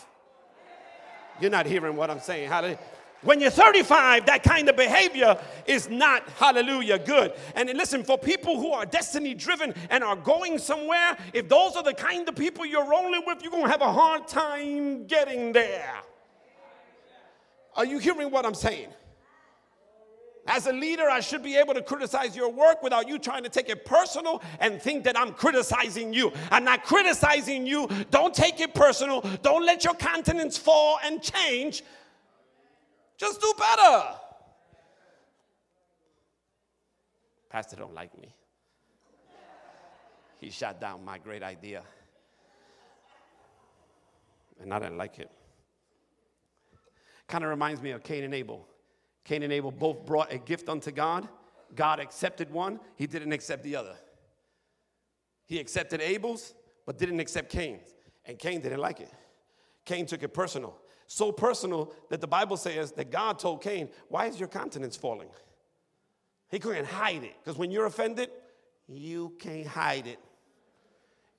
[1.38, 2.48] you're not hearing what I'm saying.
[2.48, 2.78] Hallelujah.
[3.22, 7.34] When you're 35, that kind of behavior is not, hallelujah, good.
[7.54, 11.82] And listen, for people who are destiny driven and are going somewhere, if those are
[11.82, 15.52] the kind of people you're rolling with, you're going to have a hard time getting
[15.52, 15.94] there.
[17.76, 18.88] Are you hearing what I'm saying?
[20.46, 23.50] As a leader, I should be able to criticize your work without you trying to
[23.50, 26.32] take it personal and think that I'm criticizing you.
[26.50, 27.86] I'm not criticizing you.
[28.10, 29.20] Don't take it personal.
[29.42, 31.82] Don't let your countenance fall and change
[33.20, 34.14] just do better.
[37.50, 38.34] Pastor don't like me.
[40.38, 41.82] He shot down my great idea.
[44.62, 45.30] And I didn't like it.
[47.28, 48.66] Kind of reminds me of Cain and Abel.
[49.24, 51.28] Cain and Abel both brought a gift unto God.
[51.74, 53.96] God accepted one, he didn't accept the other.
[55.46, 56.54] He accepted Abel's,
[56.86, 57.94] but didn't accept Cain's.
[58.24, 59.10] And Cain didn't like it.
[59.84, 60.74] Cain took it personal
[61.12, 65.28] so personal that the Bible says that God told Cain, Why is your countenance falling?
[66.52, 68.30] He couldn't hide it because when you're offended,
[68.86, 70.20] you can't hide it.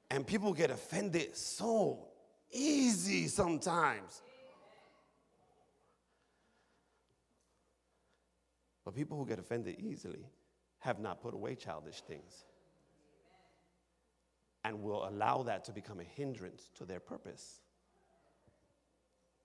[0.09, 2.09] And people get offended so
[2.51, 4.21] easy sometimes.
[8.83, 10.25] But people who get offended easily
[10.79, 12.43] have not put away childish things
[14.65, 17.60] and will allow that to become a hindrance to their purpose.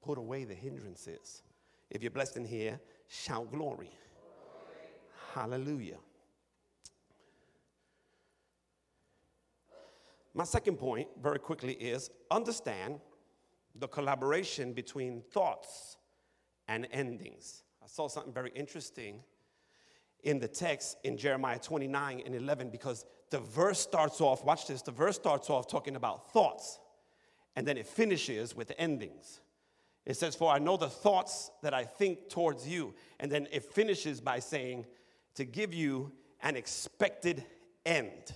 [0.07, 1.43] Put away the hindrances.
[1.91, 3.91] If you're blessed in here, shout glory.
[3.91, 3.91] glory.
[5.35, 5.97] Hallelujah.
[10.33, 13.01] My second point, very quickly, is understand
[13.75, 15.97] the collaboration between thoughts
[16.69, 17.65] and endings.
[17.83, 19.25] I saw something very interesting
[20.23, 24.83] in the text in Jeremiah 29 and 11 because the verse starts off, watch this,
[24.83, 26.79] the verse starts off talking about thoughts
[27.57, 29.41] and then it finishes with endings.
[30.07, 32.95] It says, For I know the thoughts that I think towards you.
[33.19, 34.87] And then it finishes by saying,
[35.35, 37.45] To give you an expected
[37.85, 38.33] end.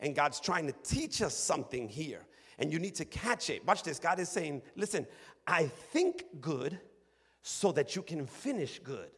[0.00, 2.26] And God's trying to teach us something here.
[2.58, 3.66] And you need to catch it.
[3.66, 3.98] Watch this.
[3.98, 5.06] God is saying, Listen,
[5.46, 6.80] I think good
[7.42, 9.10] so that you can finish good.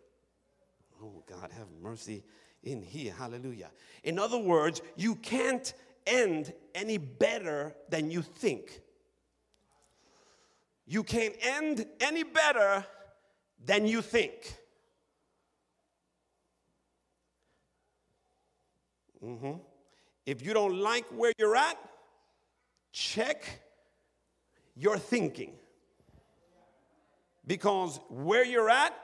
[1.02, 2.24] Oh, God, have mercy
[2.62, 3.12] in here.
[3.16, 3.70] Hallelujah.
[4.02, 5.74] In other words, you can't
[6.07, 8.80] end any better than you think.
[10.86, 12.84] You can't end any better
[13.64, 14.56] than you think.
[19.24, 19.52] Mm-hmm.
[20.26, 21.78] If you don't like where you're at,
[22.92, 23.42] check
[24.74, 25.52] your thinking.
[27.46, 28.94] Because where you're at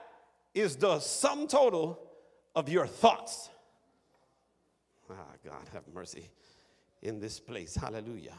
[0.53, 1.99] is the sum total
[2.55, 3.49] of your thoughts.
[5.09, 6.29] Ah, God, have mercy
[7.01, 7.75] in this place.
[7.75, 8.35] Hallelujah.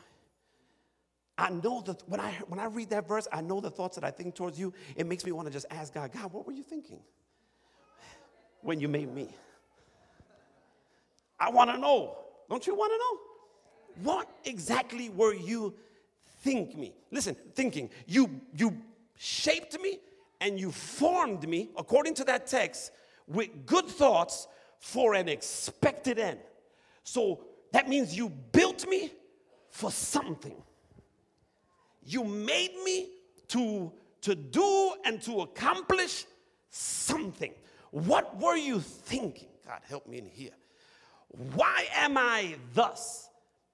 [1.38, 4.04] I know that when I, when I read that verse, I know the thoughts that
[4.04, 4.72] I think towards you.
[4.96, 7.00] It makes me want to just ask God, God, what were you thinking
[8.60, 9.28] when you made me?
[11.40, 12.18] I want to know.
[12.48, 14.12] Don't you want to know?
[14.12, 15.74] What exactly were you
[16.42, 16.94] think me?
[17.10, 17.90] Listen, thinking.
[18.06, 18.76] You you
[19.18, 19.98] shaped me
[20.40, 22.92] and you formed me according to that text
[23.26, 26.40] with good thoughts for an expected end.
[27.04, 29.12] So that means you built me
[29.70, 30.56] for something.
[32.04, 33.08] You made me
[33.48, 36.26] to, to do and to accomplish
[36.70, 37.52] something.
[37.90, 39.48] What were you thinking?
[39.66, 40.52] God, help me in here.
[41.54, 43.28] Why am I thus?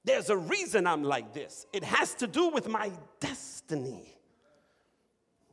[0.05, 1.67] There's a reason I'm like this.
[1.73, 4.17] It has to do with my destiny.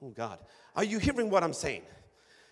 [0.01, 0.39] Oh, God.
[0.75, 1.81] Are you hearing what I'm saying?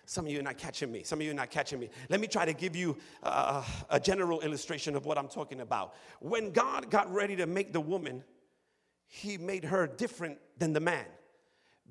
[0.06, 1.02] Some of you are not catching me.
[1.02, 1.88] Some of you are not catching me.
[2.10, 5.94] Let me try to give you uh, a general illustration of what I'm talking about.
[6.20, 8.22] When God got ready to make the woman,
[9.06, 11.06] he made her different than the man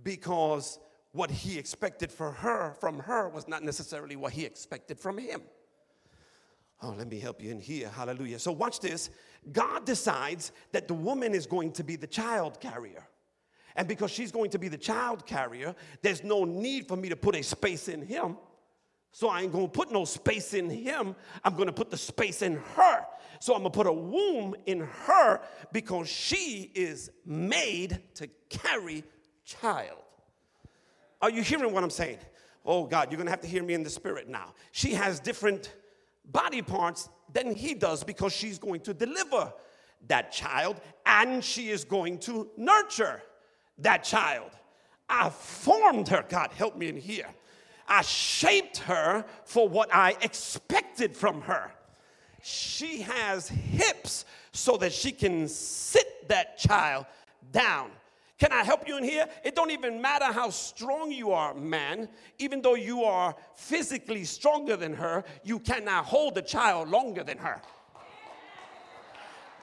[0.03, 0.79] because
[1.11, 5.41] what he expected for her from her was not necessarily what he expected from him.
[6.81, 7.87] Oh, let me help you in here.
[7.87, 8.39] Hallelujah.
[8.39, 9.09] So, watch this.
[9.51, 13.07] God decides that the woman is going to be the child carrier.
[13.75, 17.15] And because she's going to be the child carrier, there's no need for me to
[17.15, 18.37] put a space in him.
[19.11, 21.15] So I ain't gonna put no space in him.
[21.43, 23.05] I'm gonna put the space in her.
[23.43, 25.41] So I'm gonna put a womb in her
[25.73, 29.03] because she is made to carry
[29.43, 29.97] child.
[31.21, 32.19] Are you hearing what I'm saying?
[32.65, 34.53] Oh God, you're gonna have to hear me in the spirit now.
[34.71, 35.73] She has different
[36.23, 39.51] body parts than he does because she's going to deliver
[40.07, 43.21] that child and she is going to nurture
[43.79, 44.51] that child.
[45.09, 46.23] I formed her.
[46.29, 47.27] God, help me in here.
[47.89, 51.73] I shaped her for what I expected from her.
[52.43, 57.05] She has hips so that she can sit that child
[57.51, 57.89] down.
[58.37, 59.25] Can I help you in here?
[59.45, 62.09] It don't even matter how strong you are, man.
[62.39, 67.37] Even though you are physically stronger than her, you cannot hold the child longer than
[67.37, 67.61] her.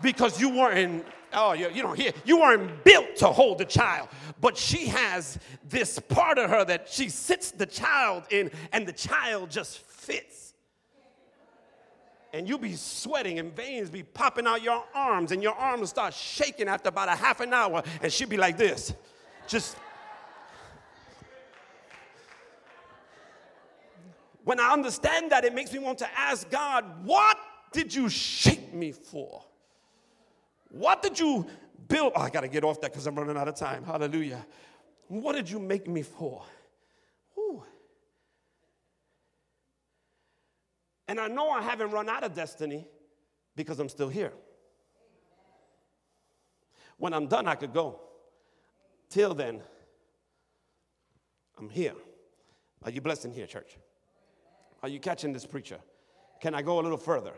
[0.01, 4.09] Because you weren't, oh, you, you know, here, you weren't built to hold the child.
[4.41, 5.39] But she has
[5.69, 10.50] this part of her that she sits the child in, and the child just fits
[12.33, 16.15] and you'll be sweating and veins be popping out your arms and your arms start
[16.15, 18.95] shaking after about a half an hour and she'll be like this.
[19.49, 19.77] Just
[24.45, 27.37] when i understand that it makes me want to ask god what
[27.73, 29.45] did you shape me for?
[30.71, 31.47] What did you
[31.89, 32.13] build?
[32.17, 33.85] Oh, i gotta get off that because i'm running out of time.
[33.85, 34.45] Hallelujah.
[35.09, 36.43] What did you make me for
[37.39, 37.63] Ooh.
[41.11, 42.87] And I know I haven't run out of destiny
[43.57, 44.33] because I'm still here.
[46.99, 47.99] When I'm done, I could go.
[49.09, 49.61] Till then,
[51.59, 51.95] I'm here.
[52.85, 53.77] Are you blessed in here, church?
[54.85, 55.81] Are you catching this preacher?
[56.41, 57.33] Can I go a little further?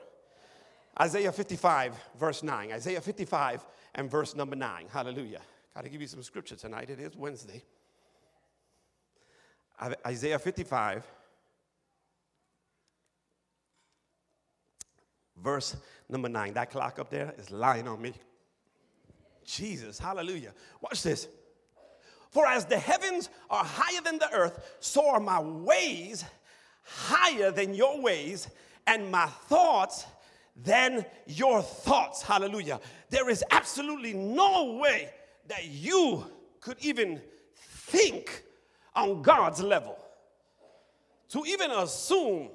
[1.01, 2.73] Isaiah 55, verse 9.
[2.73, 4.89] Isaiah 55 and verse number 9.
[4.93, 5.41] Hallelujah.
[5.75, 6.91] Got to give you some scripture tonight.
[6.91, 7.63] It is Wednesday.
[10.05, 11.07] Isaiah 55
[15.43, 15.77] verse
[16.09, 16.55] number nine.
[16.55, 18.15] That clock up there is lying on me.
[19.45, 20.53] Jesus, hallelujah.
[20.81, 21.29] Watch this.
[22.31, 26.25] For as the heavens are higher than the earth, so are my ways
[26.85, 28.49] higher than your ways,
[28.87, 30.07] and my thoughts
[30.57, 32.23] than your thoughts.
[32.23, 32.81] Hallelujah.
[33.11, 35.11] There is absolutely no way
[35.49, 36.27] that you
[36.61, 37.21] could even
[37.57, 38.43] think
[38.95, 39.99] on God's level.
[41.31, 42.51] To even assume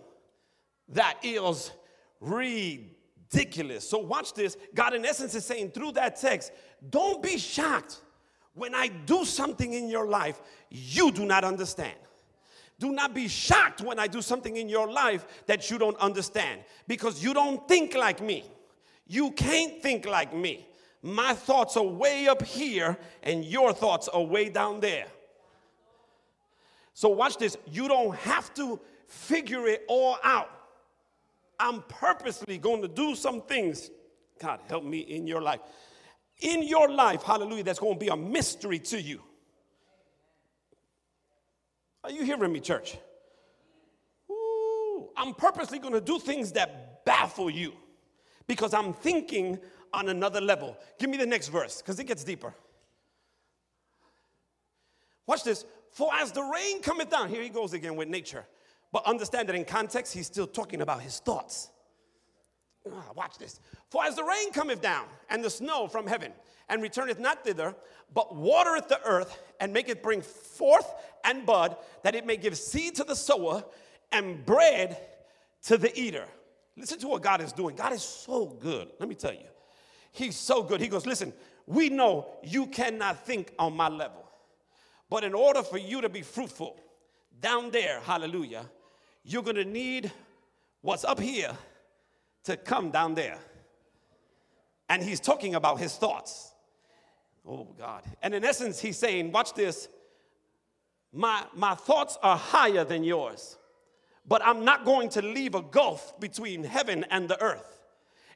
[0.90, 1.72] that is
[2.20, 3.88] ridiculous.
[3.90, 4.58] So, watch this.
[4.74, 6.52] God, in essence, is saying through that text,
[6.90, 8.02] don't be shocked
[8.54, 11.96] when I do something in your life you do not understand.
[12.80, 16.62] Do not be shocked when I do something in your life that you don't understand
[16.88, 18.46] because you don't think like me.
[19.08, 20.68] You can't think like me.
[21.02, 25.06] My thoughts are way up here and your thoughts are way down there.
[26.94, 27.58] So, watch this.
[27.72, 30.50] You don't have to figure it all out.
[31.60, 33.90] I'm purposely going to do some things.
[34.40, 35.62] God, help me in your life.
[36.40, 39.22] In your life, hallelujah, that's going to be a mystery to you.
[42.04, 42.96] Are you hearing me, church?
[44.30, 47.74] Ooh, I'm purposely going to do things that baffle you
[48.46, 49.60] because I'm thinking
[49.94, 50.78] on another level.
[51.00, 52.54] Give me the next verse because it gets deeper.
[55.26, 55.66] Watch this.
[55.92, 58.46] For as the rain cometh down, here he goes again with nature.
[58.92, 61.70] But understand that in context, he's still talking about his thoughts.
[62.92, 63.60] Ah, watch this.
[63.90, 66.32] For as the rain cometh down, and the snow from heaven,
[66.70, 67.76] and returneth not thither,
[68.14, 72.96] but watereth the earth, and maketh bring forth and bud, that it may give seed
[72.96, 73.64] to the sower,
[74.12, 74.98] and bread
[75.64, 76.26] to the eater.
[76.78, 77.76] Listen to what God is doing.
[77.76, 78.90] God is so good.
[79.00, 79.48] Let me tell you.
[80.12, 80.80] He's so good.
[80.80, 81.34] He goes, Listen,
[81.66, 84.24] we know you cannot think on my level.
[85.10, 86.80] But in order for you to be fruitful,
[87.40, 88.66] down there, hallelujah,
[89.28, 90.10] you're going to need
[90.82, 91.52] what's up here
[92.46, 93.38] to come down there.
[94.90, 96.54] And he's talking about his thoughts.
[97.46, 98.04] Oh, God.
[98.24, 99.90] And in essence, he's saying, watch this.
[101.12, 103.58] My, my thoughts are higher than yours,
[104.26, 107.82] but I'm not going to leave a gulf between heaven and the earth.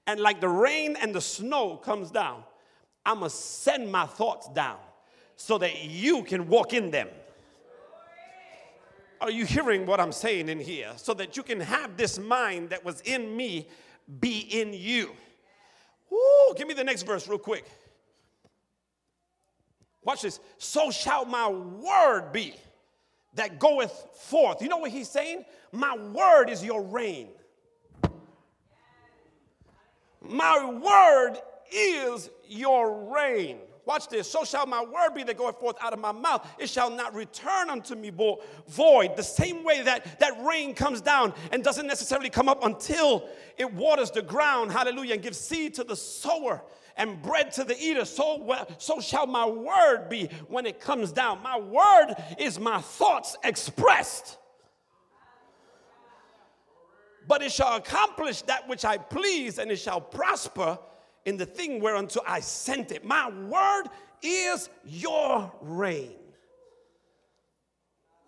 [0.08, 2.44] And like the rain and the snow comes down,
[3.06, 4.78] I'm going to send my thoughts down
[5.38, 7.08] so that you can walk in them.
[9.22, 10.92] Are you hearing what I'm saying in here?
[10.98, 13.68] So that you can have this mind that was in me
[14.20, 15.12] be in you.
[16.10, 17.66] Woo, give me the next verse real quick.
[20.04, 20.40] Watch this.
[20.58, 22.56] So shall my word be
[23.36, 24.60] that goeth forth.
[24.60, 25.46] You know what he's saying?
[25.72, 27.30] My word is your rain.
[30.22, 31.38] My word
[31.72, 33.60] is your rain.
[33.86, 34.30] Watch this.
[34.30, 36.48] So shall my word be that goeth forth out of my mouth.
[36.60, 38.12] It shall not return unto me
[38.68, 39.16] void.
[39.16, 43.28] The same way that that rain comes down and doesn't necessarily come up until
[43.58, 44.72] it waters the ground.
[44.72, 45.16] Hallelujah.
[45.16, 46.62] And gives seed to the sower
[46.96, 48.06] and bread to the eater.
[48.06, 51.42] So, well, so shall my word be when it comes down.
[51.42, 54.38] My word is my thoughts expressed.
[57.28, 60.78] But it shall accomplish that which I please, and it shall prosper
[61.26, 63.06] in the thing whereunto I sent it.
[63.06, 63.84] My word
[64.22, 66.16] is your rain.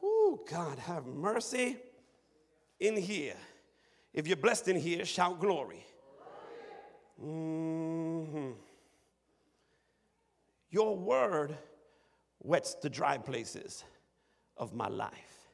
[0.02, 1.78] Oh, God, have mercy
[2.80, 3.36] in here.
[4.14, 5.86] If you're blessed in here, shout glory.
[7.20, 8.52] hmm
[10.70, 11.58] Your word
[12.40, 13.84] wets the dry places
[14.58, 15.50] of my life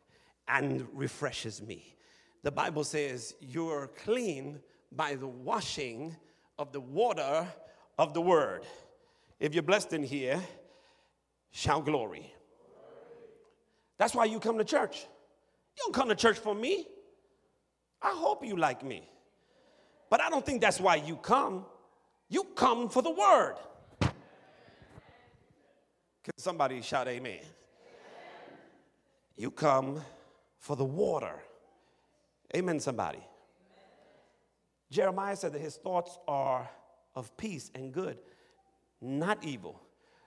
[0.48, 1.96] and refreshes me.
[2.44, 4.60] The Bible says you're clean
[4.92, 6.16] by the washing
[6.60, 7.48] of the water
[7.98, 8.64] of the word.
[9.40, 10.40] If you're blessed in here,
[11.52, 12.32] shout glory.
[13.98, 15.08] That's why you come to church.
[15.78, 16.86] You don't come to church for me.
[18.02, 19.10] I hope you like me.
[20.10, 21.66] But I don't think that's why you come.
[22.28, 23.56] You come for the word.
[24.02, 24.12] Can
[26.38, 27.32] somebody shout amen?
[27.32, 27.46] amen?
[29.38, 30.02] You come
[30.58, 31.40] for the water.
[32.56, 33.20] Amen, somebody.
[34.92, 36.70] Jeremiah said that his thoughts are
[37.16, 38.18] of peace and good,
[39.02, 39.82] not evil.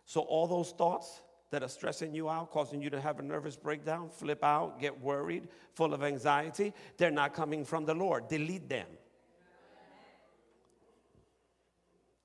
[0.06, 3.56] So, all those thoughts that are stressing you out, causing you to have a nervous
[3.56, 8.28] breakdown, flip out, get worried, full of anxiety, they're not coming from the Lord.
[8.28, 8.86] Delete them.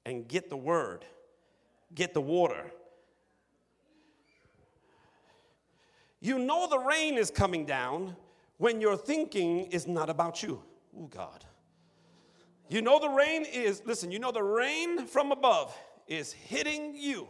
[0.06, 1.04] And get the word,
[1.94, 2.72] get the water.
[6.22, 8.16] You know the rain is coming down
[8.58, 10.64] when your thinking is not about you.
[10.98, 11.46] Oh, God.
[12.70, 15.76] You know the rain is, listen, you know the rain from above
[16.08, 17.28] is hitting you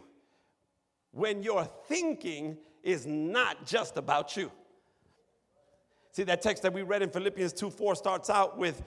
[1.12, 4.50] when your thinking is not just about you.
[6.12, 8.82] See, that text that we read in Philippians 2 4 starts out with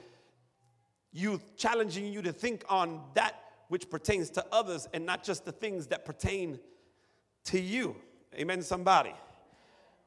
[1.14, 3.36] you challenging you to think on that
[3.70, 6.60] which pertains to others and not just the things that pertain
[7.45, 7.95] to you.
[8.36, 9.14] Amen, somebody.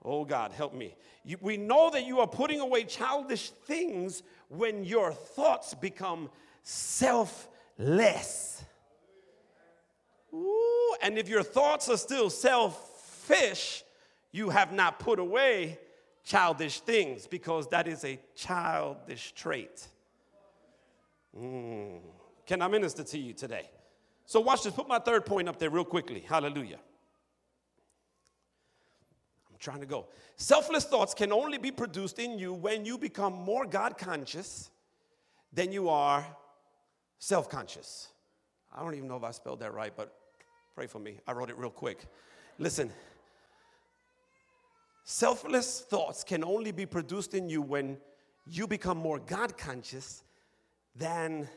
[0.05, 0.95] Oh God, help me.
[1.25, 6.29] You, we know that you are putting away childish things when your thoughts become
[6.63, 8.63] selfless.
[10.33, 13.83] Ooh, and if your thoughts are still selfish,
[14.33, 15.79] you have not put away
[16.25, 19.87] childish things because that is a childish trait.
[21.39, 22.01] Mm.
[22.47, 23.71] Can I minister to you today?
[24.27, 24.75] So, watch this.
[24.75, 26.25] Put my third point up there real quickly.
[26.27, 26.79] Hallelujah.
[29.55, 30.09] I'm trying to go.
[30.37, 34.71] Selfless thoughts can only be produced in you when you become more God conscious
[35.53, 36.27] than you are
[37.19, 38.09] self conscious.
[38.75, 40.13] I don't even know if I spelled that right, but
[40.75, 41.21] Pray for me.
[41.27, 42.05] I wrote it real quick.
[42.59, 42.91] Listen,
[45.05, 47.99] selfless thoughts can only be produced in you when
[48.45, 50.25] you become more God conscious
[50.97, 51.49] than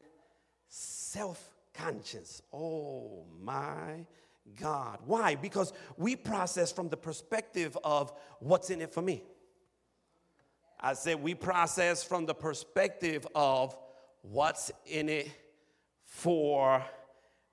[0.67, 2.43] self conscious.
[2.53, 4.05] Oh my
[4.55, 4.99] God.
[5.05, 5.35] Why?
[5.35, 9.23] Because we process from the perspective of what's in it for me.
[10.79, 13.75] I said we process from the perspective of
[14.21, 15.29] what's in it
[16.05, 16.83] for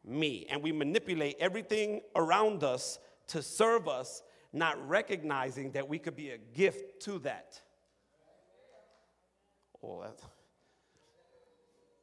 [0.05, 0.47] me.
[0.51, 4.23] And we manipulate everything around us to serve us,
[4.53, 7.61] not recognizing that we could be a gift to that.
[9.83, 10.05] Oh,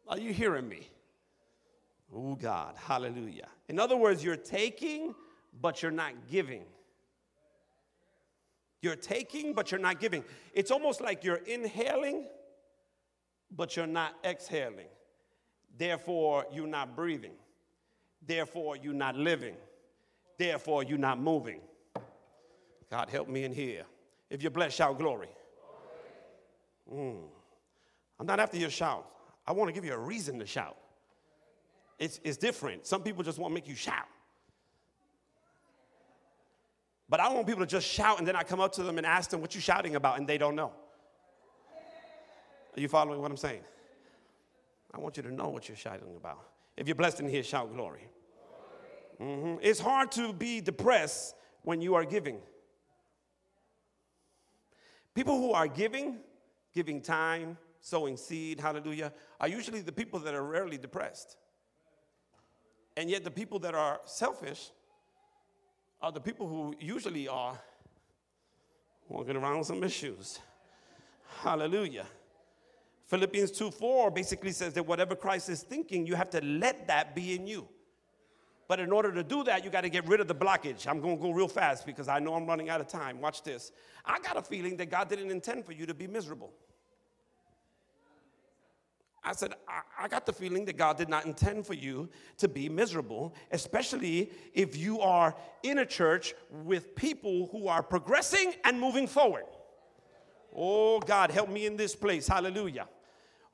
[0.08, 0.88] are you hearing me?
[2.14, 3.47] Oh, God, hallelujah.
[3.70, 5.16] In other words, you're taking,
[5.62, 6.64] but you're not giving.
[8.82, 10.24] You're taking, but you're not giving.
[10.53, 12.26] It's almost like you're inhaling,
[13.55, 14.88] but you're not exhaling.
[15.78, 17.34] Therefore, you're not breathing.
[18.26, 19.55] Therefore, you're not living.
[20.38, 21.62] Therefore, you're not moving.
[22.89, 23.84] God, help me in here.
[24.30, 25.30] If you're blessed, shout glory.
[26.91, 27.22] Mm.
[28.20, 29.07] I'm not after your shout.
[29.47, 30.78] I want to give you a reason to shout.
[32.02, 32.88] It's, it's different.
[32.88, 34.08] Some people just want to make you shout.
[37.08, 39.06] But I want people to just shout and then I come up to them and
[39.06, 40.72] ask them what you're shouting about and they don't know.
[42.76, 43.62] Are you following what I'm saying?
[44.91, 46.39] I want you to know what you're shouting about.
[46.76, 48.08] If you're blessed in here, shout glory.
[49.22, 49.60] Mm-hmm.
[49.62, 52.39] It's hard to be depressed when you are giving.
[55.14, 56.18] People who are giving,
[56.74, 61.38] giving time, sowing seed, hallelujah, are usually the people that are rarely depressed.
[62.98, 64.70] And yet, the people that are selfish
[66.02, 67.58] are the people who usually are
[69.08, 70.39] walking around with some issues.
[71.42, 72.06] Hallelujah.
[73.08, 77.14] Philippians 2 4 basically says that whatever Christ is thinking, you have to let that
[77.14, 77.68] be in you.
[78.68, 80.88] But in order to do that, you got to get rid of the blockage.
[80.88, 83.20] I'm going to go real fast because I know I'm running out of time.
[83.20, 83.74] Watch this.
[84.06, 86.54] I got a feeling that God didn't intend for you to be miserable.
[89.24, 92.47] I said, I, I, got the feeling that God did not intend for you to
[92.47, 98.80] be miserable, especially if you are in a church with people who are progressing and
[98.80, 99.43] moving forward.
[100.55, 102.28] Oh, God, help me in this place.
[102.28, 102.88] Hallelujah.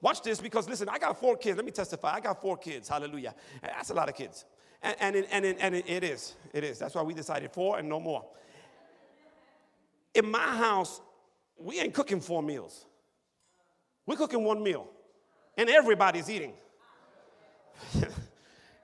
[0.02, 1.58] Watch this because listen, I got four kids.
[1.58, 2.14] Let me testify.
[2.14, 2.88] I got four kids.
[2.88, 3.36] Hallelujah.
[3.62, 4.46] That's a lot of kids.
[4.82, 6.36] And, and, and, and it is.
[6.54, 6.80] It is.
[6.80, 8.26] That's why we decided four and no more.
[10.14, 11.02] In my house,
[11.58, 12.86] we ain't cooking four meals.
[14.06, 14.88] We're cooking one meal.
[15.58, 16.54] And everybody's eating.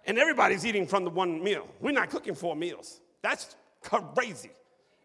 [0.05, 1.67] and everybody's eating from the one meal.
[1.79, 3.01] We're not cooking four meals.
[3.21, 4.51] That's crazy.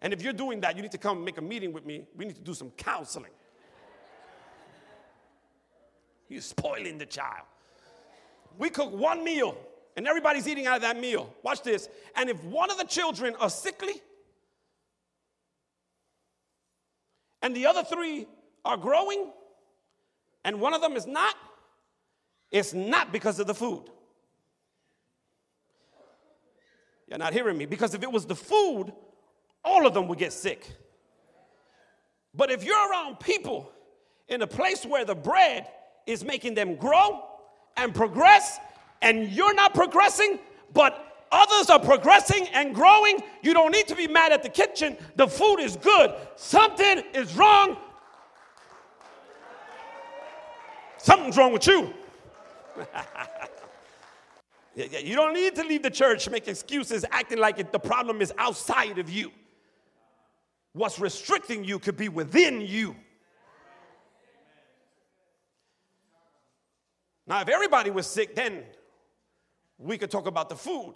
[0.00, 2.06] And if you're doing that, you need to come make a meeting with me.
[2.16, 3.32] We need to do some counseling.
[6.28, 7.46] You're spoiling the child.
[8.58, 9.56] We cook one meal
[9.96, 11.34] and everybody's eating out of that meal.
[11.42, 11.88] Watch this.
[12.14, 13.94] And if one of the children are sickly
[17.42, 18.26] and the other three
[18.64, 19.30] are growing
[20.44, 21.34] and one of them is not,
[22.50, 23.84] it's not because of the food.
[27.08, 27.66] You're not hearing me.
[27.66, 28.92] Because if it was the food,
[29.64, 30.66] all of them would get sick.
[32.34, 33.72] But if you're around people
[34.28, 35.68] in a place where the bread
[36.06, 37.24] is making them grow
[37.76, 38.58] and progress,
[39.00, 40.38] and you're not progressing,
[40.72, 44.96] but others are progressing and growing, you don't need to be mad at the kitchen.
[45.16, 46.14] The food is good.
[46.36, 47.76] Something is wrong.
[50.98, 51.94] Something's wrong with you.
[54.74, 58.32] you don't need to leave the church, make excuses, acting like it, the problem is
[58.38, 59.32] outside of you.
[60.72, 62.94] What's restricting you could be within you.
[67.26, 68.62] Now, if everybody was sick, then
[69.76, 70.94] we could talk about the food.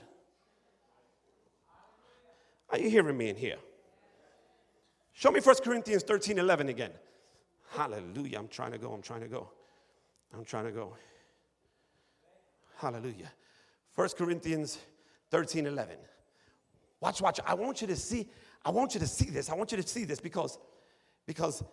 [2.70, 3.58] Are you hearing me in here?
[5.12, 6.90] Show me 1 Corinthians 13 11 again.
[7.70, 8.38] Hallelujah.
[8.38, 8.92] I'm trying to go.
[8.92, 9.50] I'm trying to go.
[10.34, 10.94] I'm trying to go.
[12.82, 13.32] Hallelujah.
[13.94, 14.78] 1 Corinthians
[15.30, 15.96] 13 11.
[17.00, 17.40] Watch, watch.
[17.46, 18.28] I want you to see,
[18.64, 19.48] I want you to see this.
[19.48, 20.58] I want you to see this because,
[21.26, 21.64] because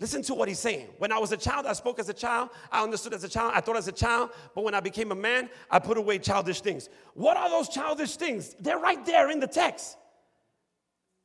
[0.00, 0.86] Listen to what he's saying.
[0.98, 2.50] When I was a child, I spoke as a child.
[2.70, 3.52] I understood as a child.
[3.54, 4.30] I thought as a child.
[4.54, 6.88] But when I became a man, I put away childish things.
[7.14, 8.54] What are those childish things?
[8.60, 9.96] They're right there in the text.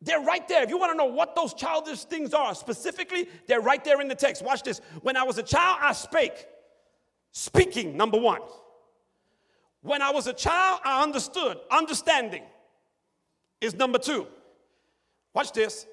[0.02, 0.64] They're right there.
[0.64, 4.08] If you want to know what those childish things are specifically, they're right there in
[4.08, 4.44] the text.
[4.44, 4.82] Watch this.
[5.04, 6.48] When I was a child, I spake.
[7.32, 8.42] Speaking, number one.
[9.84, 11.60] When I was a child, I understood.
[11.70, 12.44] Understanding
[13.60, 14.26] is number two.
[15.34, 15.86] Watch this.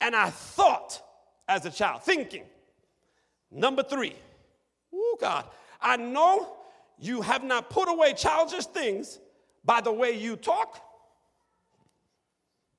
[0.00, 1.00] And I thought
[1.46, 2.44] as a child, thinking.
[3.50, 4.14] Number three,
[4.92, 5.46] oh God,
[5.80, 6.56] I know
[6.98, 9.18] you have not put away childish things
[9.64, 10.80] by the way you talk,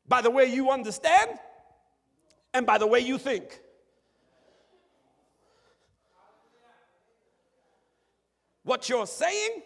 [0.07, 1.31] by the way you understand,
[2.53, 3.59] and by the way you think.
[8.63, 9.63] What you're saying,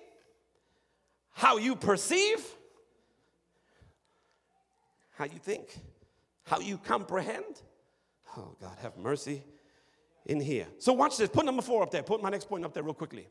[1.34, 2.44] how you perceive,
[5.12, 5.78] how you think,
[6.46, 7.62] how you comprehend
[8.38, 9.44] Oh, God, have mercy
[10.26, 10.68] in here.
[10.80, 11.30] So, watch this.
[11.30, 12.04] Put number four up there.
[12.04, 13.28] Put my next point up there, real quickly.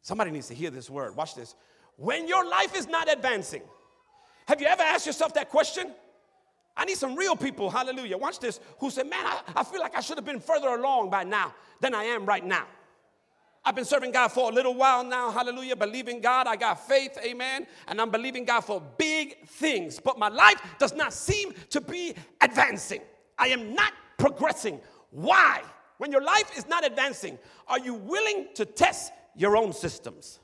[0.00, 1.16] Somebody needs to hear this word.
[1.16, 1.54] Watch this.
[1.96, 3.62] When your life is not advancing,
[4.46, 5.92] have you ever asked yourself that question?
[6.76, 8.18] I need some real people, hallelujah.
[8.18, 11.10] Watch this, who say, Man, I, I feel like I should have been further along
[11.10, 12.66] by now than I am right now.
[13.66, 16.46] I've been serving God for a little while now, hallelujah, believing God.
[16.46, 20.94] I got faith, amen, and I'm believing God for big things, but my life does
[20.94, 23.00] not seem to be advancing.
[23.38, 24.80] I am not progressing.
[25.10, 25.62] Why?
[25.96, 30.40] When your life is not advancing, are you willing to test your own systems?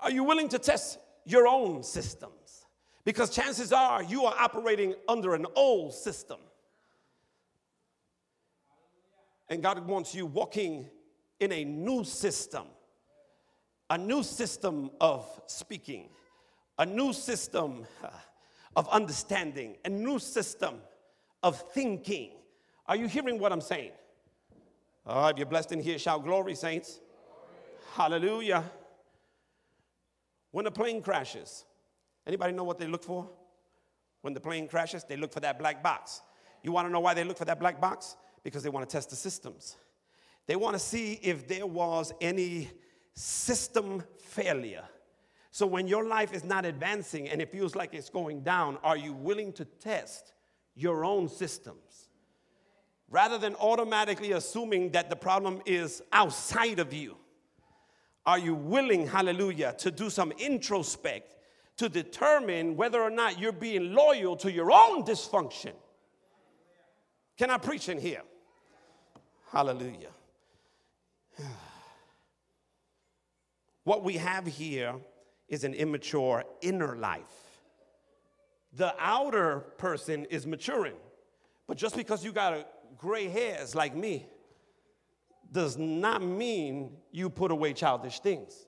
[0.00, 2.66] Are you willing to test your own systems?
[3.04, 6.38] Because chances are you are operating under an old system.
[9.48, 10.90] And God wants you walking
[11.40, 12.66] in a new system,
[13.90, 16.08] a new system of speaking,
[16.78, 18.08] a new system uh,
[18.76, 20.76] of understanding, a new system
[21.42, 22.30] of thinking.
[22.86, 23.92] Are you hearing what I'm saying?
[25.06, 27.00] Oh, if you're blessed in here, shout glory, saints.
[27.94, 28.64] Hallelujah.
[30.50, 31.64] When a plane crashes,
[32.26, 33.28] anybody know what they look for?
[34.22, 36.22] When the plane crashes, they look for that black box.
[36.62, 38.16] You want to know why they look for that black box?
[38.42, 39.76] Because they want to test the systems.
[40.48, 42.70] They want to see if there was any
[43.14, 44.84] system failure.
[45.52, 48.96] So when your life is not advancing and it feels like it's going down, are
[48.96, 50.32] you willing to test
[50.74, 52.08] your own systems
[53.10, 57.16] rather than automatically assuming that the problem is outside of you.
[58.26, 61.36] Are you willing, hallelujah, to do some introspect
[61.78, 65.72] to determine whether or not you're being loyal to your own dysfunction?
[67.38, 68.22] Can I preach in here?
[69.50, 70.10] Hallelujah.
[73.84, 74.96] What we have here
[75.48, 77.48] is an immature inner life
[78.72, 80.96] the outer person is maturing.
[81.66, 82.66] But just because you got
[82.96, 84.26] gray hairs like me
[85.50, 88.66] does not mean you put away childish things.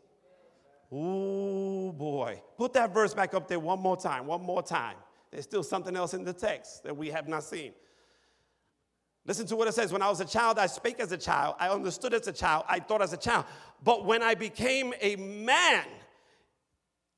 [0.90, 2.42] Oh boy.
[2.56, 4.96] Put that verse back up there one more time, one more time.
[5.30, 7.72] There's still something else in the text that we have not seen.
[9.26, 9.92] Listen to what it says.
[9.92, 11.56] When I was a child, I spake as a child.
[11.58, 12.64] I understood as a child.
[12.68, 13.44] I thought as a child.
[13.82, 15.84] But when I became a man,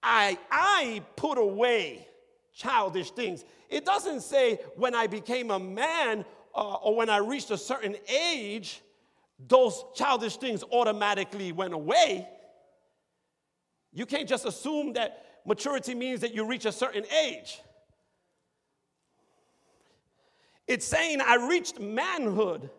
[0.03, 2.07] I, I put away
[2.55, 3.45] childish things.
[3.71, 6.25] It doesn't say when I became a man
[6.55, 8.83] uh, or when I reached a certain age,
[9.39, 12.29] those childish things automatically went away.
[13.93, 17.61] You can't just assume that maturity means that you reach a certain age.
[20.67, 22.71] It's saying I reached manhood.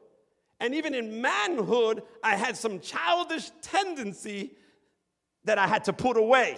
[0.60, 4.52] And even in manhood, I had some childish tendency
[5.44, 6.58] that I had to put away.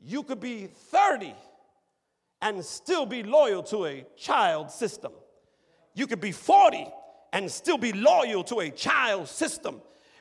[0.00, 1.34] You could be 30
[2.42, 5.12] and still be loyal to a child system.
[5.94, 6.86] You could be 40
[7.32, 9.80] and still be loyal to a child system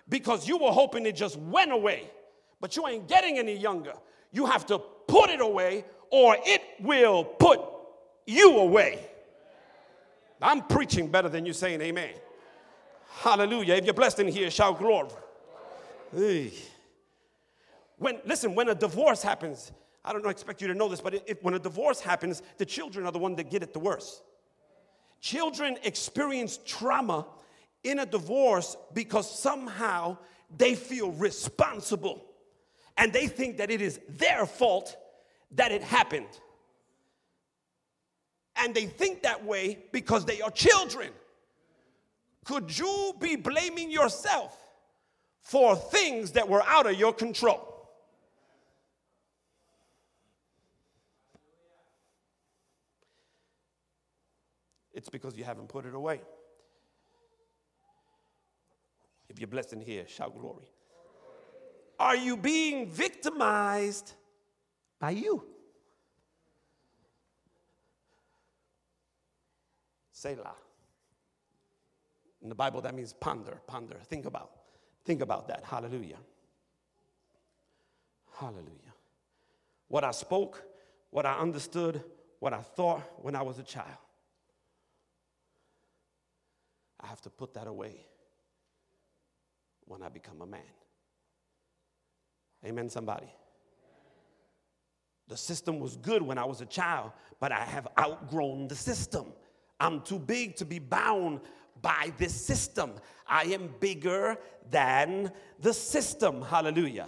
[0.10, 2.10] because you were hoping it just went away.
[2.62, 3.94] But you ain't getting any younger.
[4.32, 7.60] You have to put it away or it will put
[8.26, 9.00] you away.
[10.42, 12.14] I'm preaching better than you saying amen.
[13.10, 13.76] Hallelujah.
[13.76, 15.10] If you're blessed in here, shout glory.
[16.16, 16.54] Hey.
[17.98, 19.72] When listen, when a divorce happens,
[20.04, 23.06] I don't expect you to know this, but if, when a divorce happens, the children
[23.06, 24.22] are the one that get it the worst.
[25.22, 27.26] Children experience trauma
[27.84, 30.18] in a divorce because somehow
[30.56, 32.26] they feel responsible
[32.98, 34.96] and they think that it is their fault
[35.52, 36.40] that it happened.
[38.56, 41.10] And they think that way because they are children.
[42.46, 44.58] Could you be blaming yourself
[45.42, 47.76] for things that were out of your control?
[54.94, 56.22] It's because you haven't put it away.
[59.28, 60.66] If you're blessed in here, shout glory.
[62.00, 64.14] Are you being victimized
[65.00, 65.44] by you?
[70.12, 70.56] Selah.
[72.42, 73.98] In the Bible, that means ponder, ponder.
[74.06, 74.52] Think about,
[75.04, 75.64] think about that.
[75.64, 76.18] Hallelujah.
[78.38, 78.94] Hallelujah.
[79.88, 80.64] What I spoke,
[81.10, 82.04] what I understood,
[82.40, 83.98] what I thought when I was a child.
[87.00, 88.06] I have to put that away
[89.86, 90.62] when I become a man.
[92.66, 93.32] Amen, somebody.
[95.28, 99.34] The system was good when I was a child, but I have outgrown the system.
[99.80, 101.42] I'm too big to be bound
[101.82, 102.94] by this system.
[103.28, 104.38] I am bigger
[104.70, 106.42] than the system.
[106.42, 107.08] Hallelujah.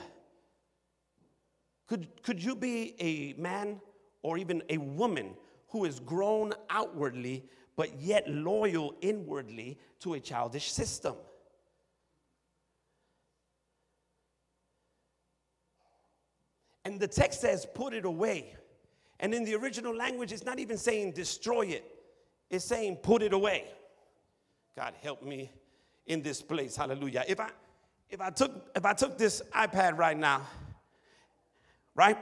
[1.87, 3.79] Could, could you be a man
[4.21, 5.35] or even a woman
[5.69, 7.45] who is grown outwardly
[7.75, 11.15] but yet loyal inwardly to a childish system?
[16.87, 18.55] And the text says, put it away.
[19.19, 21.83] And in the original language, it's not even saying destroy it,
[22.49, 23.65] it's saying put it away.
[24.73, 25.51] God help me
[26.05, 26.77] in this place.
[26.77, 27.25] Hallelujah.
[27.27, 27.49] If I
[28.09, 30.43] if I took if I took this iPad right now,
[31.93, 32.17] right?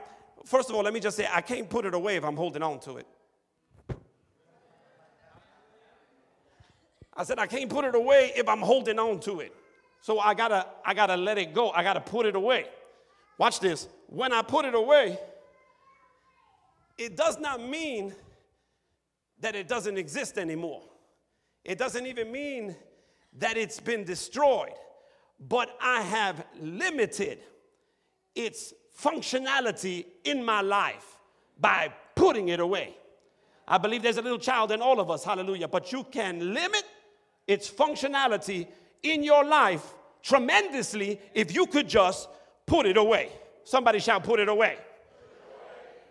[0.46, 2.64] First of all, let me just say I can't put it away if I'm holding
[2.64, 3.08] on to it.
[7.14, 9.54] I said I can't put it away if I'm holding on to it.
[10.02, 11.70] So I gotta I gotta let it go.
[11.70, 12.66] I gotta put it away.
[13.38, 13.88] Watch this.
[14.08, 15.20] When I put it away,
[16.98, 18.14] it does not mean
[19.40, 20.82] that it doesn't exist anymore.
[21.64, 22.76] It doesn't even mean
[23.40, 24.74] that it's been destroyed,
[25.40, 27.40] but I have limited
[28.34, 31.20] its functionality in my life
[31.60, 32.96] by putting it away.
[33.68, 36.84] I believe there's a little child in all of us, hallelujah, but you can limit
[37.48, 38.68] its functionality
[39.04, 42.30] in your life tremendously if you could just
[42.66, 43.32] put it away.
[43.64, 44.78] Somebody shall put it away.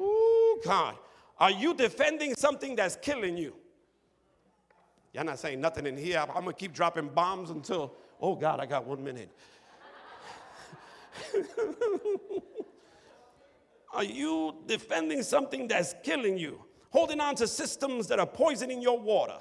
[0.01, 0.97] Oh, God.
[1.39, 3.55] Are you defending something that's killing you?
[5.13, 6.19] You're not saying nothing in here.
[6.21, 9.31] I'm going to keep dropping bombs until, oh, God, I got one minute.
[13.93, 16.65] Are you defending something that's killing you?
[16.91, 19.39] Holding on to systems that are poisoning your water?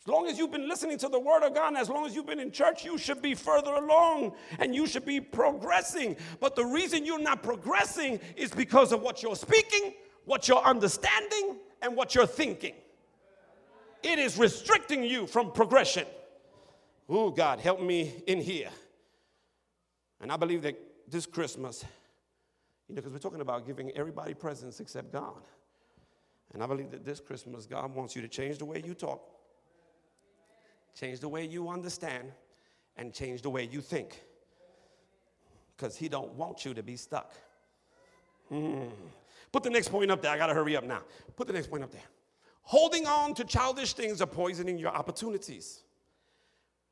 [0.00, 2.26] As long as you've been listening to the Word of God, as long as you've
[2.26, 6.16] been in church, you should be further along and you should be progressing.
[6.40, 9.94] But the reason you're not progressing is because of what you're speaking,
[10.24, 12.74] what you're understanding, and what you're thinking.
[14.02, 16.06] It is restricting you from progression.
[17.08, 18.70] Oh, God, help me in here.
[20.20, 20.78] And I believe that
[21.08, 21.84] this Christmas,
[22.88, 25.42] you know, because we're talking about giving everybody presents except God.
[26.54, 29.37] And I believe that this Christmas, God wants you to change the way you talk
[30.98, 32.32] change the way you understand,
[32.96, 34.20] and change the way you think.
[35.76, 37.32] Because he don't want you to be stuck.
[38.50, 38.90] Mm.
[39.52, 40.32] Put the next point up there.
[40.32, 41.02] I got to hurry up now.
[41.36, 42.02] Put the next point up there.
[42.62, 45.82] Holding on to childish things are poisoning your opportunities.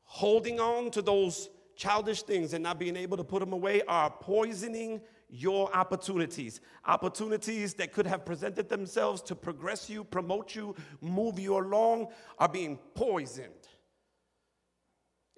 [0.04, 4.09] Holding on to those childish things and not being able to put them away are
[4.09, 6.61] poisoning your opportunities.
[6.86, 12.07] Opportunities that could have presented themselves to progress you, promote you, move you along
[12.38, 13.66] are being poisoned.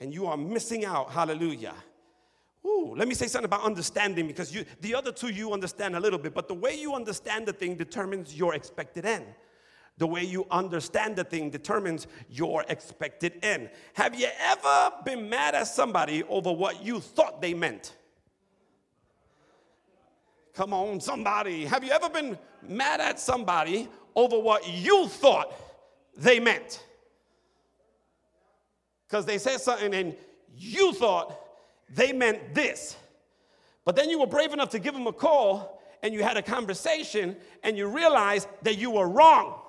[0.01, 1.11] And you are missing out.
[1.11, 1.74] Hallelujah.
[2.64, 6.01] Ooh, let me say something about understanding because you, the other two you understand a
[6.01, 9.24] little bit, but the way you understand the thing determines your expected end.
[9.96, 13.70] The way you understand the thing determines your expected end.
[13.94, 17.96] Have you ever been mad at somebody over what you thought they meant?
[20.55, 21.64] Come on, somebody.
[21.66, 25.53] Have you ever been mad at somebody over what you thought
[26.16, 26.82] they meant?
[29.09, 30.14] Because they said something and
[30.56, 31.38] you thought
[31.88, 32.96] they meant this.
[33.84, 36.42] But then you were brave enough to give them a call and you had a
[36.42, 39.61] conversation and you realized that you were wrong.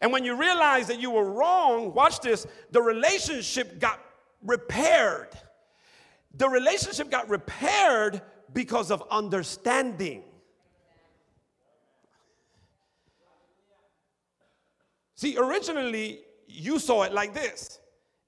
[0.00, 4.00] And when you realized that you were wrong, watch this, the relationship got
[4.42, 5.30] repaired.
[6.36, 8.22] The relationship got repaired
[8.52, 10.22] because of understanding.
[15.14, 17.78] See, originally, you saw it like this,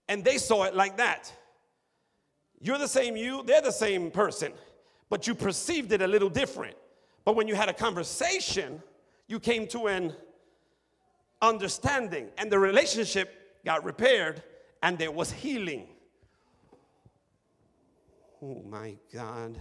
[0.08, 1.32] and they saw it like that.
[2.60, 4.52] You're the same you, they're the same person,
[5.08, 6.76] but you perceived it a little different.
[7.24, 8.82] But when you had a conversation,
[9.26, 10.14] you came to an
[11.40, 14.42] understanding, and the relationship got repaired,
[14.82, 15.86] and there was healing.
[18.42, 19.58] Oh my God,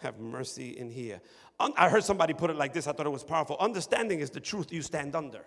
[0.00, 1.20] have mercy in here.
[1.58, 3.56] I heard somebody put it like this, I thought it was powerful.
[3.60, 5.44] Understanding is the truth you stand under.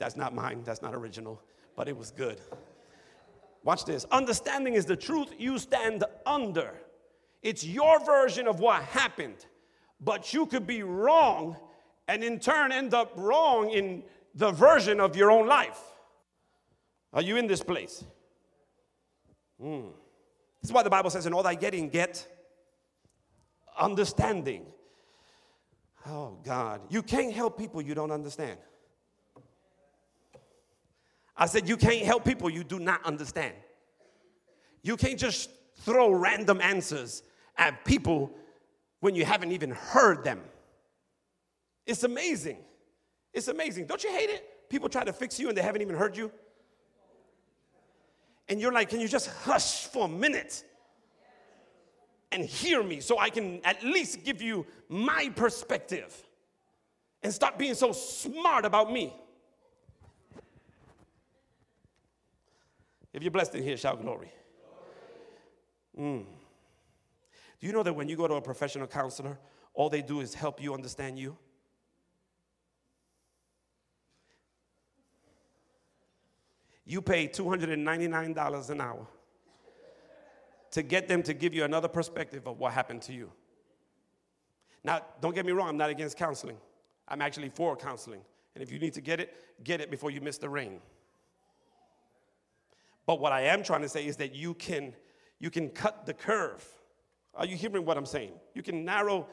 [0.00, 1.40] That's not mine, that's not original
[1.80, 2.38] but it was good.
[3.64, 4.04] Watch this.
[4.10, 6.74] Understanding is the truth you stand under.
[7.42, 9.46] It's your version of what happened,
[9.98, 11.56] but you could be wrong
[12.06, 14.02] and in turn end up wrong in
[14.34, 15.80] the version of your own life.
[17.14, 18.04] Are you in this place?
[19.58, 19.92] Mm.
[20.60, 22.26] This is why the Bible says, in all thy getting, get
[23.78, 24.66] understanding.
[26.06, 26.82] Oh, God.
[26.90, 28.58] You can't help people you don't understand.
[31.40, 33.54] I said, You can't help people you do not understand.
[34.82, 37.22] You can't just throw random answers
[37.56, 38.30] at people
[39.00, 40.40] when you haven't even heard them.
[41.86, 42.58] It's amazing.
[43.32, 43.86] It's amazing.
[43.86, 44.68] Don't you hate it?
[44.68, 46.30] People try to fix you and they haven't even heard you.
[48.48, 50.62] And you're like, Can you just hush for a minute
[52.32, 56.22] and hear me so I can at least give you my perspective
[57.22, 59.14] and stop being so smart about me?
[63.12, 64.32] If you're blessed in here, shout glory.
[65.98, 66.24] Mm.
[67.60, 69.38] Do you know that when you go to a professional counselor,
[69.74, 71.36] all they do is help you understand you?
[76.84, 79.06] You pay $299 an hour
[80.72, 83.30] to get them to give you another perspective of what happened to you.
[84.82, 86.56] Now, don't get me wrong, I'm not against counseling.
[87.06, 88.22] I'm actually for counseling.
[88.54, 90.80] And if you need to get it, get it before you miss the rain.
[93.10, 94.94] But what I am trying to say is that you can,
[95.40, 96.64] you can cut the curve.
[97.34, 98.34] Are you hearing what I'm saying?
[98.54, 99.26] You can narrow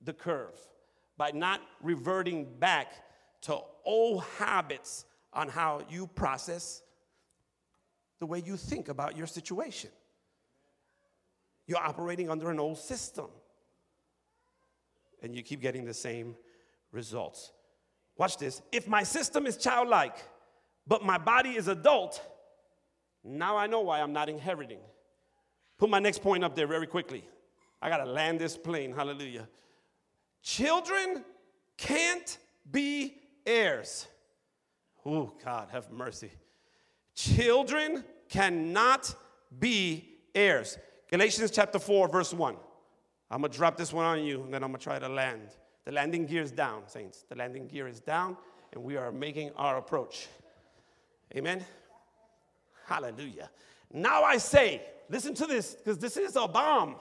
[0.00, 0.56] the curve
[1.18, 2.92] by not reverting back
[3.40, 6.80] to old habits on how you process
[8.20, 9.90] the way you think about your situation.
[11.66, 13.26] You're operating under an old system,
[15.24, 16.36] and you keep getting the same
[16.92, 17.50] results.
[18.16, 18.62] Watch this.
[18.70, 20.18] If my system is childlike,
[20.86, 22.22] but my body is adult,
[23.26, 24.78] now I know why I'm not inheriting.
[25.78, 27.24] Put my next point up there very quickly.
[27.82, 28.92] I got to land this plane.
[28.92, 29.48] Hallelujah.
[30.42, 31.24] Children
[31.76, 32.38] can't
[32.70, 33.14] be
[33.44, 34.06] heirs.
[35.04, 36.30] Oh, God, have mercy.
[37.14, 39.14] Children cannot
[39.58, 40.78] be heirs.
[41.10, 42.56] Galatians chapter 4, verse 1.
[43.30, 45.08] I'm going to drop this one on you, and then I'm going to try to
[45.08, 45.48] land.
[45.84, 47.24] The landing gear is down, saints.
[47.28, 48.36] The landing gear is down,
[48.72, 50.28] and we are making our approach.
[51.36, 51.64] Amen.
[52.86, 53.50] Hallelujah.
[53.92, 56.96] Now I say, listen to this, because this is a bomb.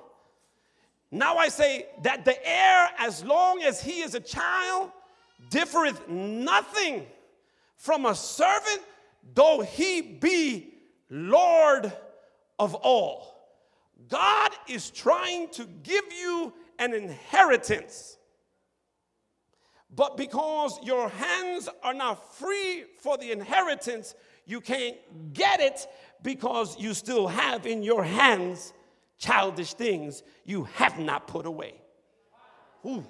[1.11, 4.91] Now I say that the heir, as long as he is a child,
[5.49, 7.05] differeth nothing
[7.77, 8.81] from a servant,
[9.33, 10.73] though he be
[11.09, 11.93] Lord
[12.57, 13.35] of all.
[14.09, 18.17] God is trying to give you an inheritance.
[19.95, 24.15] But because your hands are not free for the inheritance,
[24.45, 24.97] you can't
[25.33, 25.87] get it
[26.21, 28.73] because you still have in your hands
[29.17, 31.75] childish things you have not put away.
[32.85, 33.03] Ooh.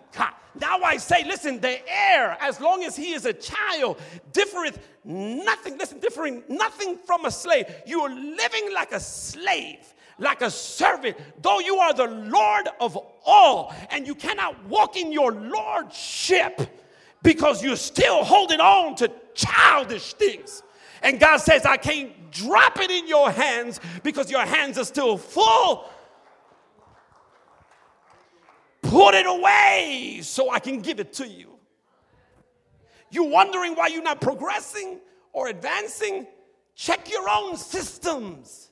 [0.57, 3.99] Now I say, listen, the heir, as long as he is a child,
[4.31, 7.65] differeth nothing, listen, differing nothing from a slave.
[7.85, 12.97] You are living like a slave, like a servant, though you are the Lord of
[13.25, 16.61] all, and you cannot walk in your lordship
[17.21, 20.63] because you're still holding on to childish things.
[21.05, 25.17] And God says, I can't drop it in your hands because your hands are still
[25.17, 25.89] full
[28.85, 31.57] Put it away so I can give it to you.
[33.09, 34.99] You're wondering why you're not progressing
[35.33, 36.27] or advancing?
[36.75, 38.69] Check your own systems.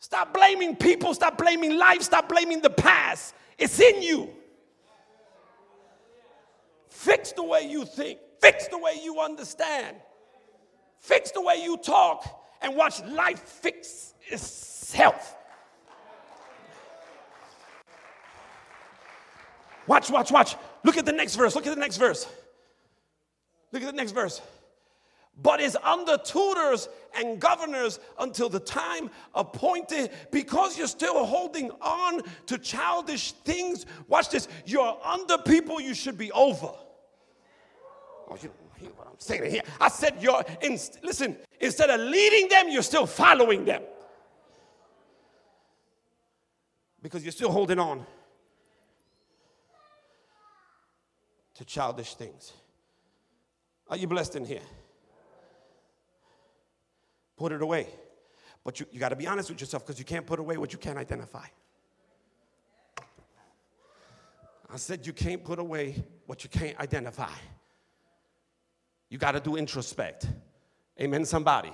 [0.00, 3.34] Stop blaming people, stop blaming life, stop blaming the past.
[3.58, 4.28] It's in you.
[6.88, 9.96] Fix the way you think, fix the way you understand,
[11.06, 15.36] fix the way you talk, and watch life fix itself.
[19.86, 20.56] Watch, watch, watch.
[20.82, 21.54] Look at the next verse.
[21.54, 22.26] Look at the next verse.
[23.72, 24.40] Look at the next verse.
[25.40, 32.22] But is under tutors and governors until the time appointed because you're still holding on
[32.46, 33.86] to childish things.
[34.08, 34.48] Watch this.
[34.64, 36.72] You're under people you should be over.
[38.28, 39.62] Oh, you hear what I'm saying here.
[39.80, 43.82] I said you're, in, listen, instead of leading them, you're still following them.
[47.02, 48.04] Because you're still holding on
[51.54, 52.52] to childish things.
[53.88, 54.60] Are you blessed in here?
[57.36, 57.86] Put it away.
[58.64, 60.72] But you, you got to be honest with yourself because you can't put away what
[60.72, 61.46] you can't identify.
[64.68, 67.30] I said you can't put away what you can't identify.
[69.08, 70.28] You got to do introspect.
[71.00, 71.72] Amen, somebody.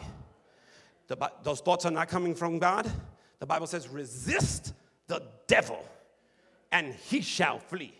[1.08, 2.90] The, those thoughts are not coming from God.
[3.38, 4.72] The Bible says, resist
[5.08, 5.84] the devil
[6.70, 7.94] and he shall flee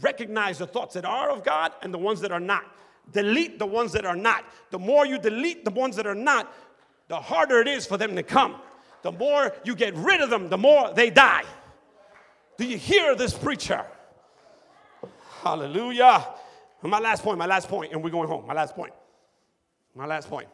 [0.00, 2.64] recognize the thoughts that are of God and the ones that are not.
[3.12, 4.44] Delete the ones that are not.
[4.70, 6.52] The more you delete the ones that are not,
[7.08, 8.56] the harder it is for them to come.
[9.02, 11.44] The more you get rid of them, the more they die.
[12.56, 13.84] Do you hear this preacher?
[15.42, 16.26] Hallelujah.
[16.82, 18.46] My last point, my last point, and we're going home.
[18.46, 18.92] My last point.
[19.94, 20.48] My last point.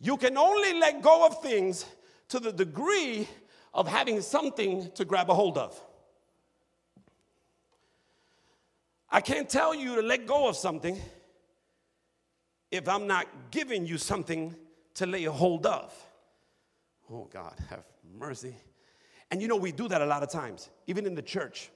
[0.00, 1.86] You can only let go of things
[2.28, 3.28] to the degree
[3.72, 5.80] of having something to grab a hold of.
[9.08, 10.98] I can't tell you to let go of something
[12.70, 14.56] if I'm not giving you something
[14.94, 15.94] to lay a hold of.
[17.10, 17.84] Oh, God, have
[18.18, 18.56] mercy.
[19.30, 21.70] And you know, we do that a lot of times, even in the church.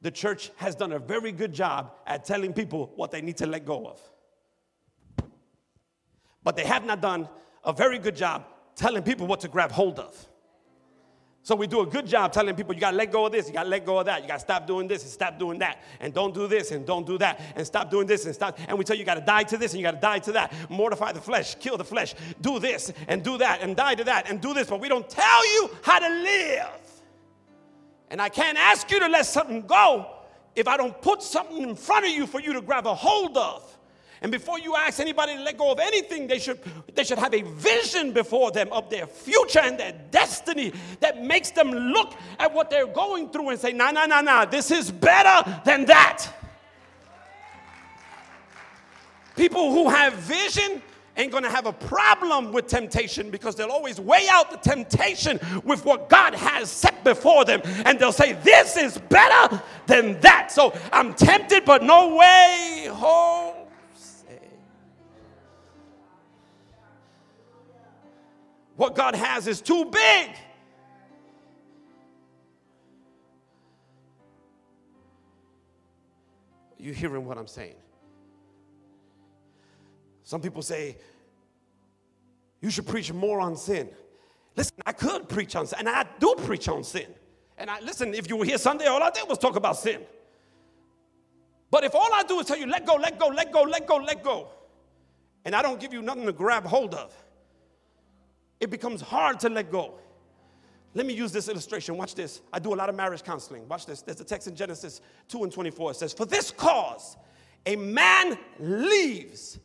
[0.00, 3.46] The church has done a very good job at telling people what they need to
[3.46, 4.00] let go of.
[6.44, 7.28] But they have not done
[7.64, 8.44] a very good job
[8.76, 10.28] telling people what to grab hold of.
[11.42, 13.48] So we do a good job telling people you got to let go of this,
[13.48, 15.38] you got to let go of that, you got to stop doing this and stop
[15.38, 18.34] doing that, and don't do this and don't do that, and stop doing this and
[18.34, 18.58] stop.
[18.68, 20.18] And we tell you you got to die to this and you got to die
[20.18, 23.94] to that, mortify the flesh, kill the flesh, do this and do that, and die
[23.94, 24.68] to that and do this.
[24.68, 26.87] But we don't tell you how to live.
[28.10, 30.06] And I can't ask you to let something go
[30.56, 33.36] if I don't put something in front of you for you to grab a hold
[33.36, 33.78] of.
[34.20, 36.58] And before you ask anybody to let go of anything, they should,
[36.94, 41.52] they should have a vision before them of their future and their destiny that makes
[41.52, 44.90] them look at what they're going through and say, nah, nah, nah, nah, this is
[44.90, 46.28] better than that.
[49.36, 50.82] People who have vision
[51.18, 55.84] ain't gonna have a problem with temptation because they'll always weigh out the temptation with
[55.84, 57.60] what God has set before them.
[57.84, 60.50] And they'll say, This is better than that.
[60.50, 63.54] So I'm tempted, but no way home.
[68.76, 70.30] What God has is too big.
[76.78, 77.74] You hearing what I'm saying?
[80.28, 80.98] Some people say,
[82.60, 83.88] you should preach more on sin.
[84.56, 87.06] Listen, I could preach on sin, and I do preach on sin.
[87.56, 90.02] And I listen, if you were here Sunday, all I did was talk about sin.
[91.70, 93.86] But if all I do is tell you, let go, let go, let go, let
[93.86, 94.48] go, let go,
[95.46, 97.10] and I don't give you nothing to grab hold of,
[98.60, 99.94] it becomes hard to let go.
[100.92, 101.96] Let me use this illustration.
[101.96, 102.42] Watch this.
[102.52, 103.66] I do a lot of marriage counseling.
[103.66, 104.02] Watch this.
[104.02, 105.92] There's a text in Genesis 2 and 24.
[105.92, 107.16] It says, For this cause,
[107.64, 109.58] a man leaves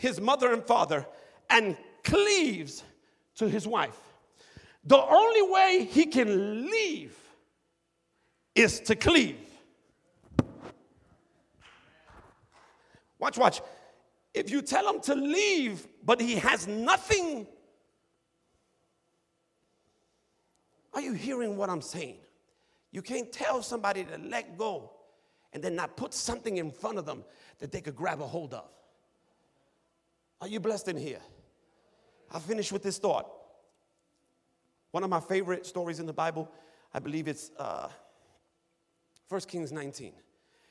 [0.00, 1.06] his mother and father
[1.50, 2.82] and cleaves
[3.34, 3.98] to his wife.
[4.84, 7.14] The only way he can leave
[8.54, 9.36] is to cleave.
[13.18, 13.60] Watch, watch.
[14.32, 17.46] If you tell him to leave, but he has nothing
[20.92, 22.16] Are you hearing what I'm saying?
[22.90, 24.90] You can't tell somebody to let go
[25.52, 27.24] and then not put something in front of them
[27.58, 28.68] that they could grab a hold of.
[30.40, 31.20] Are you blessed in here?
[32.32, 33.30] I'll finish with this thought.
[34.90, 36.50] One of my favorite stories in the Bible,
[36.94, 37.88] I believe it's uh,
[39.28, 40.12] 1 Kings 19.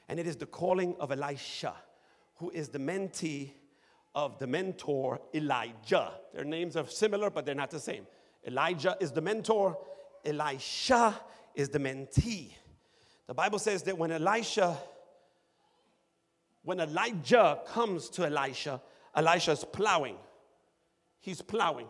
[0.07, 1.74] And it is the calling of Elisha,
[2.38, 3.51] who is the mentee
[4.15, 6.13] of the mentor Elijah.
[6.34, 8.07] Their names are similar, but they're not the same.
[8.47, 9.78] Elijah is the mentor,
[10.26, 11.13] Elisha
[11.53, 12.53] is the mentee.
[13.28, 14.76] The Bible says that when Elisha,
[16.63, 18.82] when Elijah comes to Elisha,
[19.16, 20.16] Elisha's plowing.
[21.20, 21.88] He's plowing.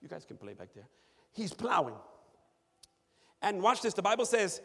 [0.00, 0.86] You guys can play back there.
[1.32, 1.94] He's plowing.
[3.42, 4.60] And watch this the Bible says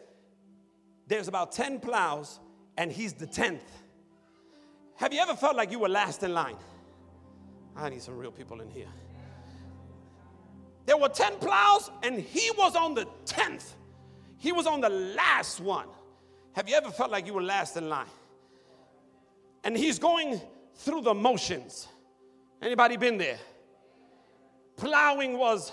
[1.06, 2.40] there's about 10 plows,
[2.76, 3.60] and he's the 10th.
[4.96, 6.56] Have you ever felt like you were last in line?
[7.76, 8.88] I need some real people in here.
[10.86, 13.72] There were 10 plows, and he was on the 10th.
[14.38, 15.88] He was on the last one.
[16.52, 18.06] Have you ever felt like you were last in line?
[19.64, 20.40] And he's going
[20.74, 21.88] through the motions.
[22.64, 23.38] Anybody been there?
[24.76, 25.70] Plowing was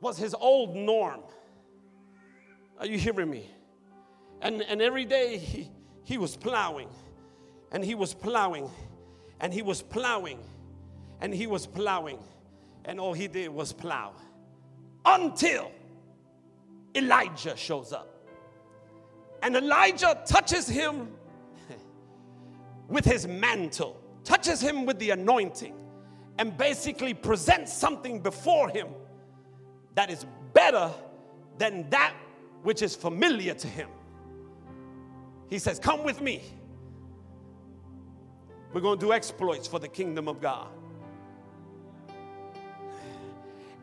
[0.00, 1.20] was his old norm.
[2.78, 3.50] Are you hearing me?
[4.40, 5.70] And, and every day he,
[6.02, 6.88] he was plowing,
[7.72, 8.70] and he was plowing,
[9.40, 10.38] and he was plowing,
[11.20, 12.18] and he was plowing,
[12.84, 14.12] and all he did was plow
[15.04, 15.70] until
[16.94, 18.08] Elijah shows up.
[19.42, 21.08] And Elijah touches him
[22.88, 25.74] with his mantle, touches him with the anointing,
[26.38, 28.88] and basically presents something before him
[29.94, 30.90] that is better
[31.58, 32.14] than that
[32.62, 33.88] which is familiar to him.
[35.48, 36.42] He says, Come with me.
[38.72, 40.68] We're going to do exploits for the kingdom of God.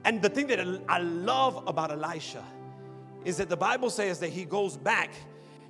[0.03, 2.43] And the thing that I love about Elisha
[3.23, 5.11] is that the Bible says that he goes back,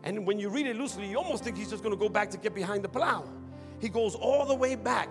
[0.04, 2.30] and when you read it loosely, you almost think he's just going to go back
[2.32, 3.24] to get behind the plow.
[3.80, 5.10] He goes all the way back.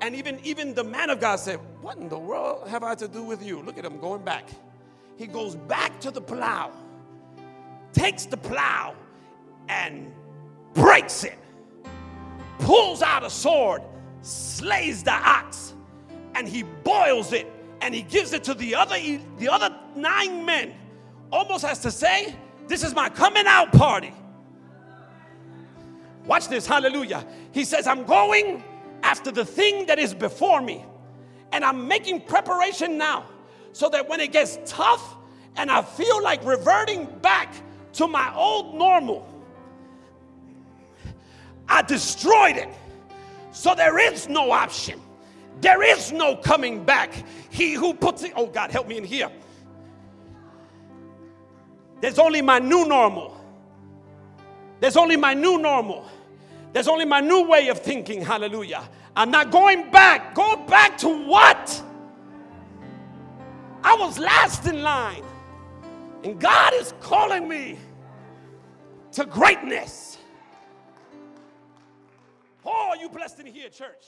[0.00, 3.08] And even, even the man of God said, What in the world have I to
[3.08, 3.60] do with you?
[3.62, 4.48] Look at him going back.
[5.16, 6.70] He goes back to the plow,
[7.92, 8.94] takes the plow,
[9.68, 10.12] and
[10.74, 11.36] breaks it,
[12.60, 13.82] pulls out a sword,
[14.22, 15.74] slays the ox,
[16.34, 17.50] and he boils it
[17.80, 18.96] and he gives it to the other
[19.38, 20.74] the other nine men
[21.32, 22.34] almost has to say
[22.68, 24.12] this is my coming out party
[26.26, 28.62] watch this hallelujah he says i'm going
[29.02, 30.84] after the thing that is before me
[31.52, 33.24] and i'm making preparation now
[33.72, 35.16] so that when it gets tough
[35.56, 37.54] and i feel like reverting back
[37.92, 39.26] to my old normal
[41.68, 42.68] i destroyed it
[43.50, 45.00] so there is no option
[45.60, 47.12] there is no coming back.
[47.50, 49.30] He who puts it, oh God, help me in here.
[52.00, 53.36] There's only my new normal.
[54.80, 56.08] There's only my new normal.
[56.72, 58.20] There's only my new way of thinking.
[58.22, 58.88] Hallelujah.
[59.16, 60.34] I'm not going back.
[60.34, 61.82] Go back to what?
[63.82, 65.24] I was last in line.
[66.24, 67.78] And God is calling me
[69.12, 70.18] to greatness.
[72.64, 74.04] Oh, you blessed in here, church.